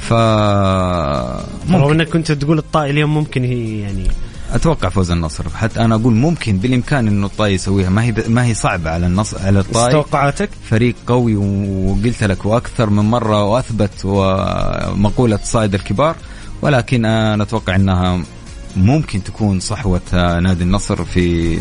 [0.00, 0.12] ف
[1.72, 4.10] رغم إنك كنت تقول الطائي اليوم ممكن هي يعني
[4.52, 5.44] أتوقع فوز النصر.
[5.48, 7.90] حتى أنا أقول ممكن بالإمكان إنه الطائي يسويها.
[7.90, 9.92] ما هي ما هي صعبة على النصر على الطائي.
[9.92, 16.16] توقعاتك فريق قوي وقلت لك وأكثر من مرة وأثبت ومقولة صائد الكبار.
[16.62, 18.22] ولكن أنا أتوقع إنها
[18.76, 20.00] ممكن تكون صحوة
[20.40, 21.56] نادي النصر في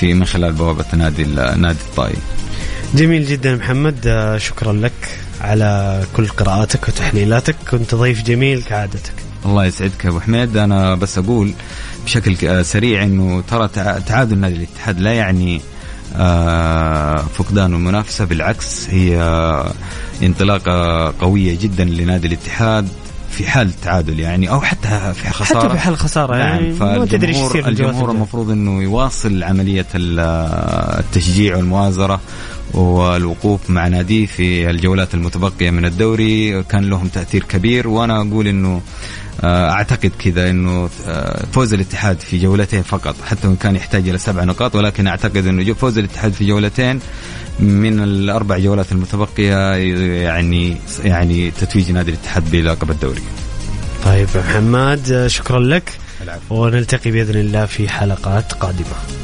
[0.00, 1.24] في من خلال بوابة نادي
[1.56, 2.16] نادي الطائي.
[2.94, 4.92] جميل جدا محمد آه، شكرا لك
[5.40, 7.56] على كل قراءاتك وتحليلاتك.
[7.70, 9.12] كنت ضيف جميل كعادتك.
[9.46, 10.56] الله يسعدك يا أبو حميد.
[10.56, 11.52] أنا بس أقول
[12.04, 15.60] بشكل آه، سريع إنه ترى تع- تعادل نادي الاتحاد لا يعني
[16.16, 19.18] آه، فقدان المنافسه بالعكس هي
[20.22, 22.88] انطلاقة قوية جدا لنادي الاتحاد.
[23.34, 27.06] في حال تعادل يعني أو حتى في خسارة حتى في حال خسارة يعني نعم ما
[27.06, 28.10] تدري إيش يصير الجمهور.
[28.10, 30.20] المفروض إنه يواصل عملية ال-
[31.00, 32.20] التشجيع والمؤازره
[32.74, 38.80] والوقوف مع ناديه في الجولات المتبقية من الدوري كان لهم تأثير كبير وأنا أقول إنه
[39.44, 44.44] أعتقد كذا إنه آه، فوز الاتحاد في جولتين فقط حتى وان كان يحتاج إلى سبع
[44.44, 47.00] نقاط ولكن أعتقد إنه فوز الاتحاد في جولتين
[47.60, 49.74] من الأربع جولات المتبقية
[50.22, 53.22] يعني يعني تتويج نادي الاتحاد بلقب الدوري.
[54.04, 55.92] طيب محمد آه، شكرا لك
[56.22, 56.64] العفو.
[56.64, 59.23] ونلتقي بإذن الله في حلقات قادمة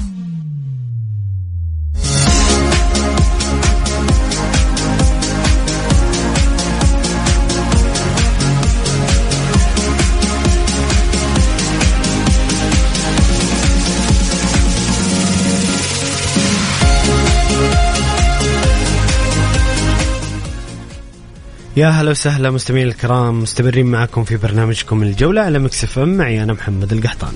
[21.77, 26.53] يا هلا وسهلا مستمعين الكرام مستمرين معكم في برنامجكم الجولة على Mix FM معي أنا
[26.53, 27.33] محمد القحطان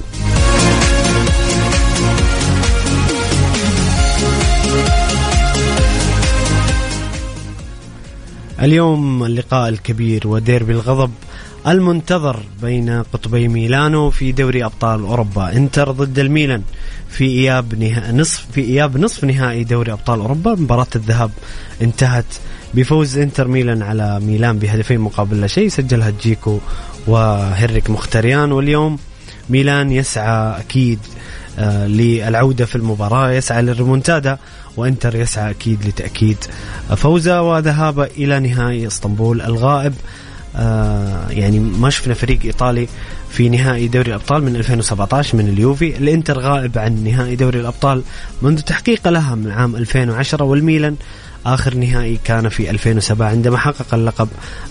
[8.61, 11.11] اليوم اللقاء الكبير وديربي الغضب
[11.67, 16.61] المنتظر بين قطبي ميلانو في دوري أبطال أوروبا إنتر ضد الميلان
[17.09, 17.75] في إياب.
[18.13, 21.31] نصف في إياب نصف نهائي دوري أبطال أوروبا مباراة الذهاب
[21.81, 22.25] انتهت
[22.73, 26.59] بفوز انتر ميلان على ميلان بهدفين مقابل لا شيء سجلها جيكو
[27.07, 28.97] وهنريك مختاريان واليوم
[29.49, 30.99] ميلان يسعى أكيد
[31.59, 34.37] آه للعودة في المباراة يسعى للريمونتادا
[34.77, 36.37] وإنتر يسعى أكيد لتأكيد
[36.95, 39.93] فوزه وذهابه إلى نهائي إسطنبول الغائب.
[40.55, 42.87] آه يعني ما شفنا فريق إيطالي
[43.29, 45.97] في نهائي دوري الأبطال من 2017 من اليوفي.
[45.97, 48.01] الإنتر غائب عن نهائي دوري الأبطال
[48.41, 50.95] منذ تحقيقه لها من عام 2010 والميلان
[51.45, 54.27] آخر نهائي كان في 2007 عندما حقق اللقب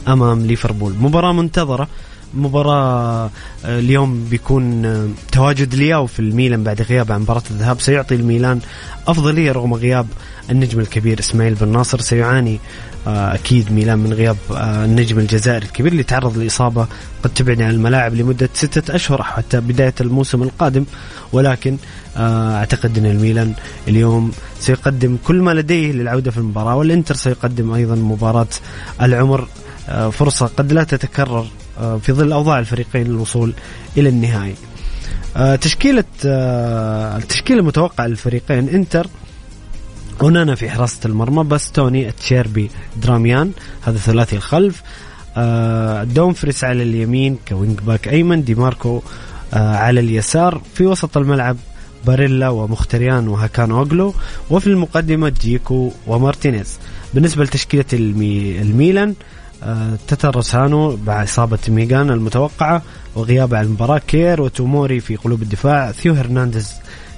[0.09, 0.95] أمام ليفربول.
[1.01, 1.89] مباراة منتظرة.
[2.35, 3.31] مباراة
[3.65, 7.81] آه، اليوم بيكون آه، تواجد لياو في الميلان بعد غياب عن مباراة الذهاب.
[7.81, 8.61] سيعطي الميلان
[9.09, 10.07] أفضلية رغم غياب
[10.51, 12.01] النجم الكبير إسماعيل بن ناصر.
[12.01, 12.61] سيعاني
[13.07, 16.87] آه، أكيد ميلان من غياب النجم الجزائري الكبير اللي تعرض لإصابة
[17.23, 20.85] قد تبعد عن الملاعب لمدة ستة أشهر حتى بداية الموسم القادم.
[21.33, 21.77] ولكن
[22.17, 23.55] أعتقد أن الميلان
[23.89, 28.47] اليوم سيقدم كل ما لديه للعودة في المباراة والإنتر سيقدم أيضا مباراة
[29.03, 29.49] العمر.
[30.13, 31.47] فرصة قد لا تتكرر
[31.79, 33.55] آه، في ظل أوضاع الفريقين للوصول
[33.97, 34.55] إلى النهائي.
[35.37, 39.07] آه، تشكيلة آه، التشكيلة المتوقعة للفريقين إنتر
[40.23, 43.53] أونانا في حراسة المرمى باستوني تشيربي دارميان
[43.83, 44.83] هذا ثلاثي الخلف.
[46.15, 49.03] دومفريس على اليمين ك wing back أيمن ديماركو
[49.53, 50.61] على اليسار.
[50.75, 51.57] في وسط الملعب
[52.07, 54.15] باريلا ومخيتاريان وهاكان أوغلو
[54.51, 56.79] وفي المقدمة جيكو ومارتينيز.
[57.15, 59.15] بالنسبة لتشكيلة المي الميلان
[60.09, 62.83] تاتاروسانو بعد إصابة ماينيان المتوقعة
[63.15, 63.99] وغيابه عن المباراة.
[63.99, 66.73] كير وتوموري في قلوب الدفاع ثيو هرنانديز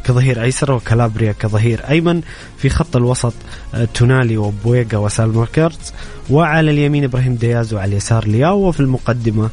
[0.05, 2.21] كظهير أيسر وكالابريا كظهير أيمن.
[2.59, 3.35] في خط الوسط
[3.75, 5.93] آه، تونالي وبوبيغا وساليماكرز.
[6.31, 9.51] وعلى اليمين إبراهيم دياز وعلى اليسار لياو وفي المقدمة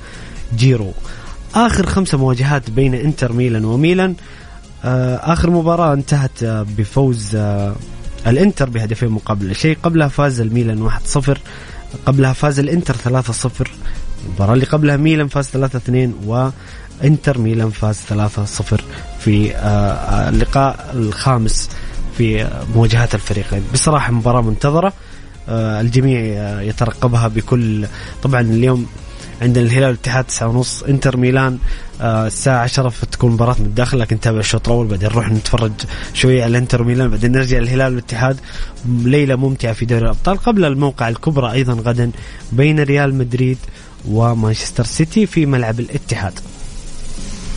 [0.57, 0.91] جيرو.
[1.55, 4.11] آخر خمسة مواجهات بين إنتر ميلان وميلان.
[4.11, 4.43] آه،
[4.84, 7.38] آخر مباراة انتهت آه، بفوز
[8.27, 9.77] الإنتر بهدفين مقابل شيء.
[9.84, 11.38] قبلها فاز الميلان 1-0
[12.05, 13.67] قبلها فاز الإنتر 3-0
[14.25, 18.81] المباراة اللي قبلها ميلان فاز 3-2 وإنتر ميلان فاز 3-0
[19.19, 21.69] في آه، آه، اللقاء الخامس
[22.17, 23.63] في مواجهات الفريقين.
[23.73, 24.93] بصراحة مباراة منتظرة
[25.49, 26.19] آه، الجميع
[26.61, 27.88] يترقبها بكل
[28.23, 28.86] طبعا اليوم
[29.44, 31.58] عندنا الهلال والاتحاد تسعة ونص انتر ميلان
[32.02, 35.72] آه الساعة 10 فتكون مباراة من الداخل لكن نتابع الشوط الأول بعدين نروح نتفرج
[36.14, 38.38] شوية على انتر ميلان بعدين نرجع الهلال والاتحاد
[38.86, 42.12] ليلة ممتعة في دوري الأبطال قبل الموقعة الكبرى أيضا غدا
[42.52, 43.58] بين ريال مدريد
[44.08, 46.34] ومانشستر سيتي في ملعب الاتحاد.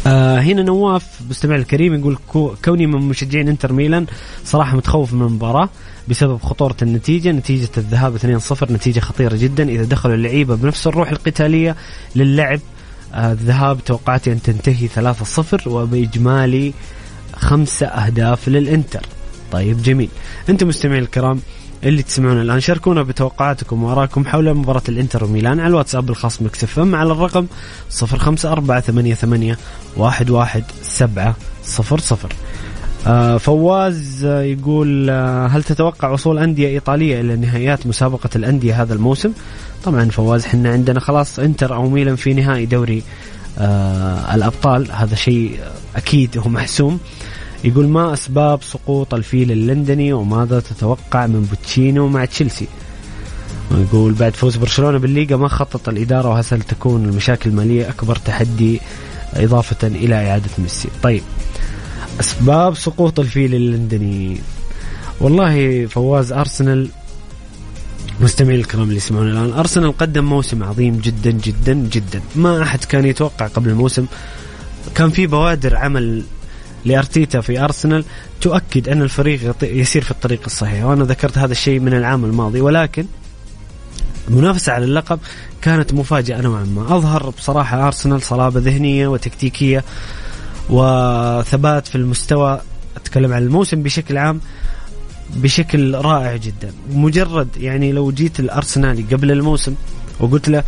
[0.06, 2.18] آه هنا نواف مستمع الكريم يقول
[2.64, 4.06] كوني من مشجعين انتر ميلان
[4.44, 5.68] صراحة متخوف من المباراة
[6.08, 9.68] بسبب خطورة النتيجة نتيجة الذهاب 2-0 نتيجة خطيرة جدا.
[9.68, 11.76] إذا دخلوا اللعيبة بنفس الروح القتالية
[12.16, 12.60] للعب
[13.14, 14.88] آه الذهاب توقعاتي أن تنتهي
[15.62, 16.72] 3-0 وبإجمالي
[17.36, 19.06] خمسة أهداف للإنتر.
[19.52, 20.08] طيب جميل.
[20.48, 21.40] أنتم مستمعين الكرام
[21.86, 26.94] اللي تسمعون الآن شاركونا بتوقعاتكم وارائكم حول مباراة الإنتر وميلان على الواتساب الخاص مكسف إم
[26.94, 27.46] على الرقم
[27.90, 29.56] 05488
[29.98, 31.34] 11700
[33.06, 39.32] آه فواز يقول آه هل تتوقع وصول أندية إيطالية إلى نهائيات مسابقة الأندية هذا الموسم؟
[39.84, 43.02] طبعا فواز إحنا عندنا خلاص إنتر أو ميلان في نهائي دوري
[43.58, 45.58] آه الأبطال هذا شيء
[45.96, 46.98] أكيد هو محسوم.
[47.66, 52.66] يقول ما أسباب سقوط الفيل اللندني وماذا تتوقع من بوتشيتينو مع تشيلسي؟
[53.70, 58.80] يقول بعد فوز برشلونة بالليغا ما خطط الإدارة وهل تكون المشاكل المالية أكبر تحدي
[59.34, 60.88] إضافة إلى إعادة ميسي.
[61.02, 61.22] طيب
[62.20, 64.40] أسباب سقوط الفيل اللندني.
[65.20, 66.88] والله فواز أرسنال
[68.20, 72.20] مستمعين الكرام اللي يسمعون الآن أرسنال قدم موسم عظيم جدا جدا جدا.
[72.36, 74.06] ما أحد كان يتوقع قبل الموسم
[74.94, 76.22] كان في بوادر عمل
[76.86, 78.04] لأرتيتا في أرسنال
[78.40, 80.84] تؤكد أن الفريق يسير في الطريق الصحيح.
[80.84, 83.06] وأنا ذكرت هذا الشيء من العام الماضي ولكن
[84.28, 85.18] المنافسة على اللقب
[85.62, 86.96] كانت مفاجأة نوعا ما.
[86.96, 89.84] أظهر بصراحة أرسنال صلابة ذهنية وتكتيكية
[90.70, 92.60] وثبات في المستوى.
[92.96, 94.40] أتكلم عن الموسم بشكل عام
[95.36, 96.72] بشكل رائع جدا.
[96.90, 99.74] مجرد يعني لو جيت الأرسنالي قبل الموسم
[100.20, 100.64] وقلت له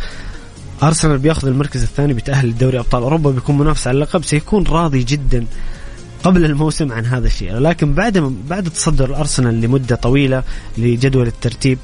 [0.83, 5.45] أرسنال بياخذ المركز الثاني بيتأهل لدوري أبطال أوروبا بيكون منافس على اللقب سيكون راضي جدا
[6.23, 7.53] قبل الموسم عن هذا الشيء.
[7.53, 8.17] لكن بعد
[8.49, 10.43] بعد تصدر الأرسنال لمدة طويلة
[10.77, 11.79] لجدول الترتيب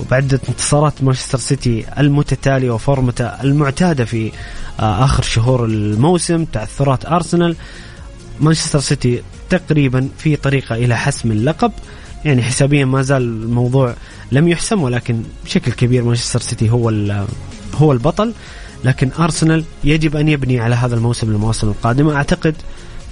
[0.00, 4.32] وبعد انتصارات مانشستر سيتي المتتالية وفورمته المعتادة في
[4.80, 7.56] آه، آخر شهور الموسم تعثرات أرسنال
[8.40, 11.72] مانشستر سيتي تقريبا في طريقة إلى حسم اللقب.
[12.24, 13.94] يعني حسابيا ما زال الموضوع
[14.32, 16.92] لم يحسم ولكن بشكل كبير مانشستر سيتي هو
[17.74, 18.32] هو البطل.
[18.84, 22.16] لكن أرسنال يجب أن يبني على هذا الموسم للمواسم القادمة.
[22.16, 22.54] أعتقد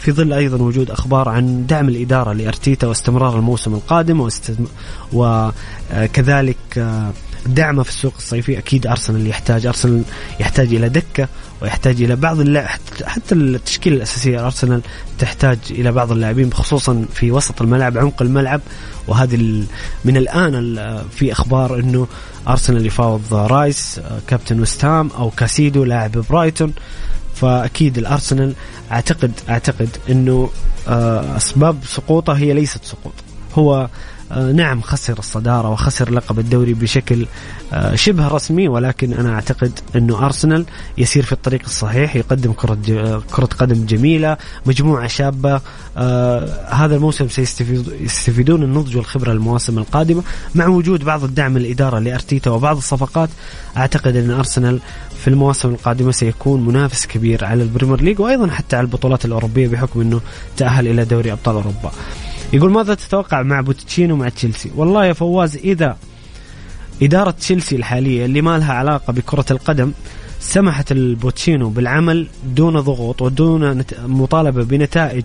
[0.03, 4.29] في ظل أيضا وجود أخبار عن دعم الإدارة لأرتيتا واستمرار الموسم القادم.
[5.13, 7.13] وكذلك آه،
[7.47, 10.03] دعمه في السوق الصيفي أكيد أرسنال يحتاج أرسنال
[10.41, 11.29] يحتاج إلى دكة
[11.63, 14.83] ويحتاج إلى بعض اللاعب حتى التشكيلة الأساسية ارسنال
[15.19, 18.61] تحتاج إلى بعض اللاعبين خصوصا في وسط الملعب عمق الملعب
[19.09, 19.65] وهذه
[20.05, 20.79] من الآن
[21.11, 22.07] في أخبار إنه
[22.49, 26.73] أرسنال يفاوض رايس آه، كابتن وستام أو كاسيدو لاعب برايتون
[27.43, 28.55] فأكيد الأرسنال
[28.93, 30.51] أعتقد أعتقد إنه
[30.89, 33.13] آه، أسباب سقوطه هي ليست سقوط.
[33.55, 33.89] هو
[34.33, 37.27] آه، نعم خسر الصدارة وخسر لقب الدوري بشكل
[37.73, 40.65] آه، شبه رسمي ولكن أنا أعتقد أنه أرسنال
[40.99, 42.79] يسير في الطريق الصحيح يقدم كرة,
[43.33, 44.37] كرة قدم جميلة
[44.67, 45.61] مجموعة شابة
[45.97, 50.23] آه هذا الموسم سيستفيدون النضج والخبرة المواسم القادمة
[50.55, 53.29] مع وجود بعض الدعم الإدارة لأرتيتا وبعض الصفقات
[53.77, 54.81] أعتقد أن أرسنال
[55.23, 59.69] في المواسم القادمة سيكون منافس كبير على ال Premier League وأيضا حتى على البطولات الأوروبية
[59.69, 60.21] بحكم أنه
[60.57, 61.93] تأهل إلى دوري أبطال أوروبا.
[62.53, 65.97] يقول ماذا تتوقع مع بوتشيتينو مع تشيلسي؟ والله يا فواز إذا
[67.03, 69.93] إدارة تشيلسي الحالية اللي ما لها علاقة بكرة القدم
[70.43, 75.25] سمحت لبوتشيتينو بالعمل دون ضغوط ودون مطالبة بنتائج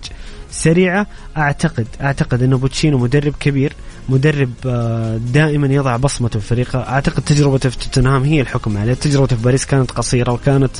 [0.52, 1.08] سريعة.
[1.38, 3.74] أعتقد أعتقد أنه بوتشيتينو مدرب كبير
[4.10, 6.80] مدرب آه، دائما يضع بصمته في فريقه.
[6.80, 8.94] أعتقد تجربته في توتنهام هي الحكم عليه.
[8.94, 10.72] تجربته في باريس كانت قصيرة وكانت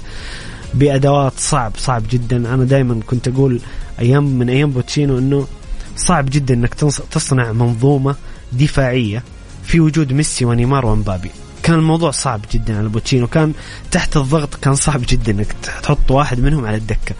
[0.74, 2.54] بأدوات صعب صعب جدا.
[2.54, 3.60] أنا دائما كنت أقول
[4.00, 5.48] أيام من أيام بوتشيتينو أنه
[5.96, 6.74] صعب جدا إنك
[7.12, 8.16] تصنع منظومة
[8.54, 9.24] دفاعية
[9.64, 11.32] في وجود ميسي ونيمار ومبابي.
[11.68, 13.54] كان الموضوع صعب جدا على بوتشيتينو كان
[13.92, 17.16] تحت الضغط كان صعب جدا إنك تحط واحد منهم على الدكة.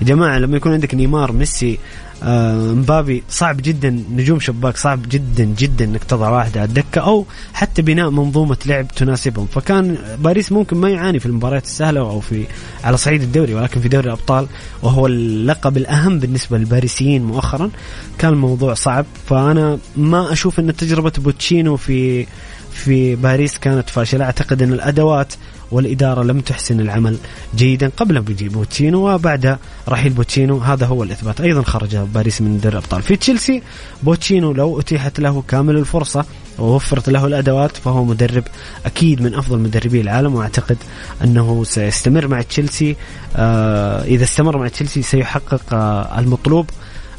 [0.00, 1.78] يا جماعة لما يكون عندك نيمار ميسي
[2.22, 7.26] آه، مبابي صعب جدا نجوم شباك صعب جدا جدا إنك تضع واحد على الدكة أو
[7.54, 9.46] حتى بناء منظومة لعب تناسبهم.
[9.46, 12.46] فكان باريس ممكن ما يعاني في المباريات السهلة أو في
[12.84, 14.46] على صعيد الدوري ولكن في دوري الأبطال
[14.82, 17.70] وهو اللقب الأهم بالنسبة للباريسيين مؤخرا
[18.18, 19.06] كان الموضوع صعب.
[19.26, 22.26] فأنا ما أشوف إن تجربة بوتشيتينو في
[22.74, 24.24] في باريس كانت فاشلة.
[24.24, 25.34] أعتقد أن الأدوات
[25.70, 27.16] والإدارة لم تحسن العمل
[27.56, 29.58] جيدا قبل بوتشيتينو وبعد
[29.88, 31.40] رحيل بوتشيتينو هذا هو الإثبات.
[31.40, 33.02] أيضا خرج باريس من دوري الأبطال.
[33.02, 33.62] في تشيلسي
[34.02, 36.24] بوتشيتينو لو أتيحت له كامل الفرصة
[36.58, 38.44] ووفرت له الأدوات فهو مدرب
[38.86, 40.76] أكيد من أفضل مدربي العالم وأعتقد
[41.24, 42.96] أنه سيستمر مع تشيلسي
[43.36, 46.70] آه إذا استمر مع تشيلسي سيحقق آه المطلوب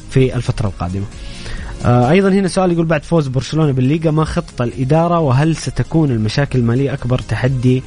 [0.09, 1.05] في الفترة القادمة.
[1.85, 6.93] أيضا هنا سؤال يقول بعد فوز برشلونة بالليغا ما خطه الإدارة وهل ستكون المشاكل المالية
[6.93, 7.83] أكبر تحدي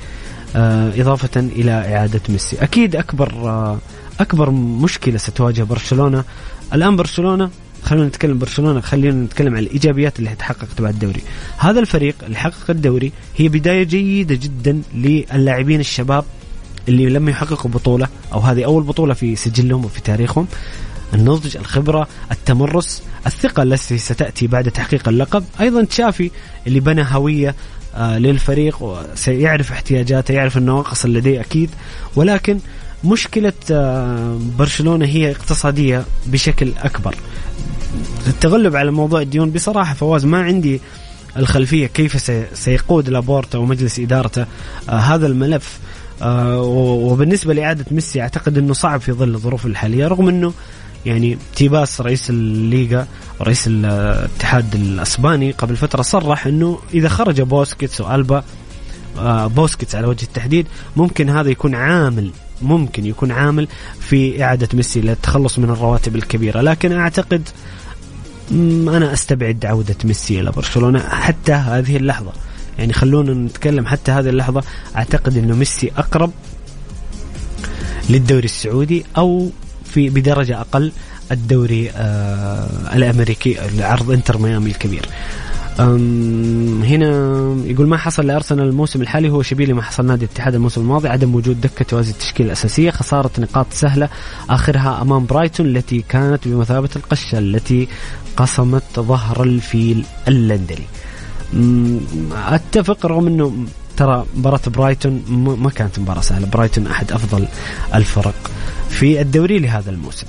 [0.57, 3.79] آه، إضافة إلى إعادة ميسي؟ أكيد أكبر آه،
[4.21, 6.25] أكبر مشكلة ستواجه برشلونة.
[6.73, 7.51] الآن برشلونة
[7.83, 11.23] خلينا نتكلم برشلونة خلينا نتكلم عن الإيجابيات اللي تحققت بعد الدوري.
[11.59, 16.25] هذا الفريق اللي حقق الدوري هي بداية جيدة جدا للاعبين الشباب
[16.89, 20.47] اللي لم يحققوا بطولة أو هذه أول بطولة في سجلهم وفي تاريخهم.
[21.15, 25.45] النضج الخبرة التمرس الثقة التي ستأتي بعد تحقيق اللقب.
[25.61, 26.31] أيضا تشافي
[26.67, 27.55] اللي بنى هوية
[27.95, 31.71] آه، للفريق وسيعرف احتياجاته يعرف النواقص اللي لديه أكيد.
[32.17, 32.59] ولكن
[33.05, 37.15] مشكلة آه، برشلونة هي اقتصادية بشكل أكبر.
[38.27, 40.81] التغلب على موضوع الديون بصراحة فواز ما عندي
[41.37, 44.47] الخلفية كيف سيقود لابورتا ومجلس إدارته
[44.89, 45.79] آه هذا الملف.
[46.23, 50.53] وبالنسبة لإعادة ميسي أعتقد أنه صعب في ظل الظروف الحالية رغم أنه
[51.07, 53.07] يعني تيباس رئيس الليغا
[53.43, 58.45] رئيس الاتحاد الأسباني قبل فترة صرح إنه إذا خرج بوسكيتس وألبا
[59.19, 62.31] آه، بوسكيتس على وجه التحديد ممكن هذا يكون عامل
[62.63, 63.69] ممكن يكون عامل
[64.01, 66.61] في إعادة ميسي للتخلص من الرواتب الكبيرة.
[66.61, 67.49] لكن أعتقد
[68.51, 72.33] أنا أستبعد عودة ميسي إلى برشلونة حتى هذه اللحظة.
[72.79, 74.63] يعني خلونا نتكلم حتى هذه اللحظة.
[74.97, 76.31] أعتقد إنه ميسي أقرب
[78.11, 79.51] للدوري السعودي أو
[79.91, 80.93] في بدرجة أقل
[81.33, 85.09] الدوري آه الأمريكي لعرض إنتر ميامي الكبير.
[85.79, 87.09] هنا
[87.65, 91.35] يقول ما حصل لأرسنال الموسم الحالي هو شبيه لما حصل نادي الاتحاد الموسم الماضي عدم
[91.35, 94.09] وجود دكة توازي التشكيلة الأساسية خسارة نقاط سهلة
[94.51, 97.89] آخرها أمام برايتون التي كانت بمثابة القشة التي
[98.37, 100.87] قصمت ظهر الفيل اللندني.
[102.49, 103.53] أتفق رغم إنه
[103.97, 105.23] ترى مباراة برايتون
[105.59, 107.49] ما كانت مباراة سهلة برايتون أحد أفضل
[107.95, 108.51] الفرق
[108.91, 110.27] في الدوري لهذا الموسم.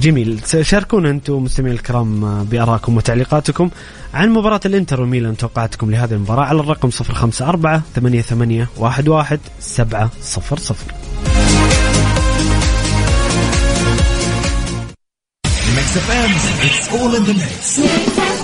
[0.00, 0.40] جميل.
[0.62, 3.70] شاركونا أنتم مستمعين الكرام بآرائكم وتعليقاتكم
[4.14, 10.10] عن مباراة الإنتر وميلان توقعاتكم لهذه المباراة على الرقم 054 88 11 700
[17.34, 18.39] Mix.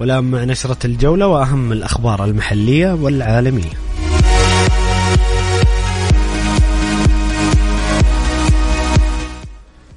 [0.00, 3.72] والآن مع نشرة الجولة وأهم الأخبار المحلية والعالمية.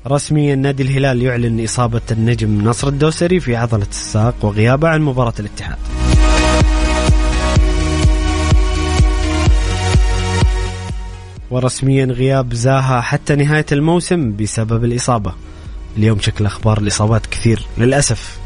[0.08, 5.78] رسميا نادي الهلال يعلن إصابة النجم نصر الدوسري في عضلة الساق وغيابه عن مباراة الاتحاد.
[11.52, 15.34] ورسميا غياب زاها حتى نهاية الموسم بسبب الإصابة.
[15.98, 18.43] اليوم شكل أخبار الإصابات كثير للأسف.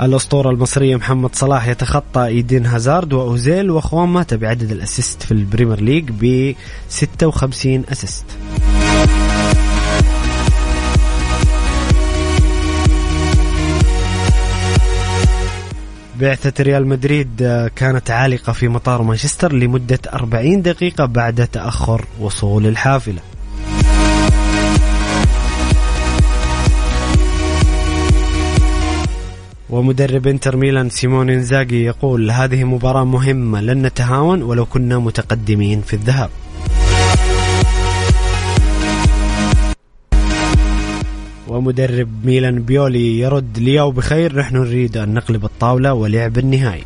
[0.00, 5.38] الأسطورة المصرية محمد صلاح يتخطى إيدين هازارد وأوزيل وخوان ماتا بعدد ال assist في ال
[5.38, 6.54] Premier League ب
[6.88, 8.24] 56 assist.
[16.20, 22.66] بعثة ريال مدريد آه، كانت عالقة في مطار مانشستر لمدة 40 دقيقة بعد تأخر وصول
[22.66, 23.20] الحافلة.
[29.70, 35.94] ومدرب انتر ميلان سيمون انزاجي يقول هذه مباراة مهمة لن نتهاون ولو كنا متقدمين في
[35.94, 36.30] الذهاب.
[41.48, 46.84] ومدرب ميلان بيولي يرد لياو بخير نحن نريد أن نقلب الطاولة ولعب النهائي.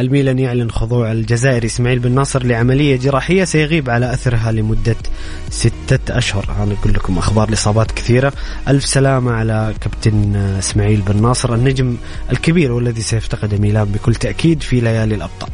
[0.00, 4.96] الميلان يعلن خضوع الجزائري إسماعيل بن ناصر لعملية جراحية سيغيب على أثرها لمدة
[5.50, 6.44] ستة أشهر.
[6.62, 8.32] أنا أقول لكم أخبار الاصابات كثيرة.
[8.68, 11.96] ألف سلامة على كابتن إسماعيل بن ناصر النجم
[12.32, 15.50] الكبير والذي سيفتقد ميلان بكل تأكيد في ليالي الأبطال.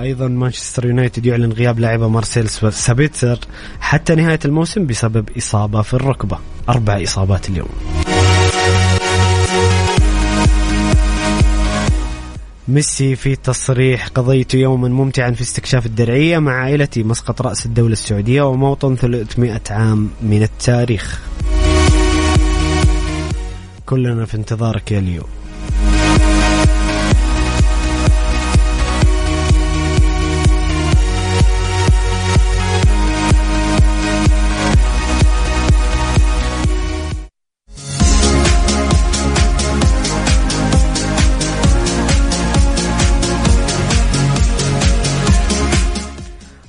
[0.00, 3.38] أيضا مانشستر يونايتد يعلن غياب لاعبه مارسيل سابيتسر
[3.80, 6.38] حتى نهاية الموسم بسبب إصابة في الركبة.
[6.68, 8.01] أربع إصابات اليوم.
[12.68, 18.42] ميسي في تصريح قضيت يوما ممتعا في استكشاف الدرعية مع عائلتي مسقط رأس الدولة السعودية
[18.42, 21.20] وموطن 300 عام من التاريخ.
[23.86, 25.22] كلنا في انتظارك يا ليو.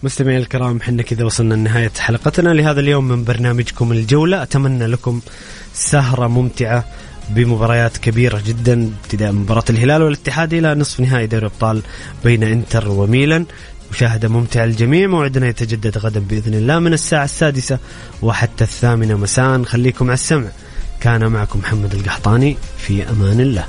[0.04, 2.50] مستمعي الكرام حنا كذا وصلنا لنهاية حلقتنا.
[2.50, 4.44] لهذا اليوم من برنامجكم الجولة.
[4.44, 5.22] أتمنى لكم
[5.74, 6.86] سهرة ممتعة
[7.30, 11.82] بمباريات كبيرة جدا ابتداء مباراة الهلال والاتحاد إلى نصف نهائي دوري أبطال
[12.24, 13.46] بين إنتر وميلان.
[13.92, 17.80] مشاهدة ممتعة للجميع موعدنا يتجدد غدا بإذن الله من الساعة السادسة
[18.22, 19.64] وحتى الثامنة مساء.
[19.64, 20.48] خليكم على السمع.
[21.02, 22.58] كان معكم محمد القحطاني.
[22.78, 23.66] في أمان الله.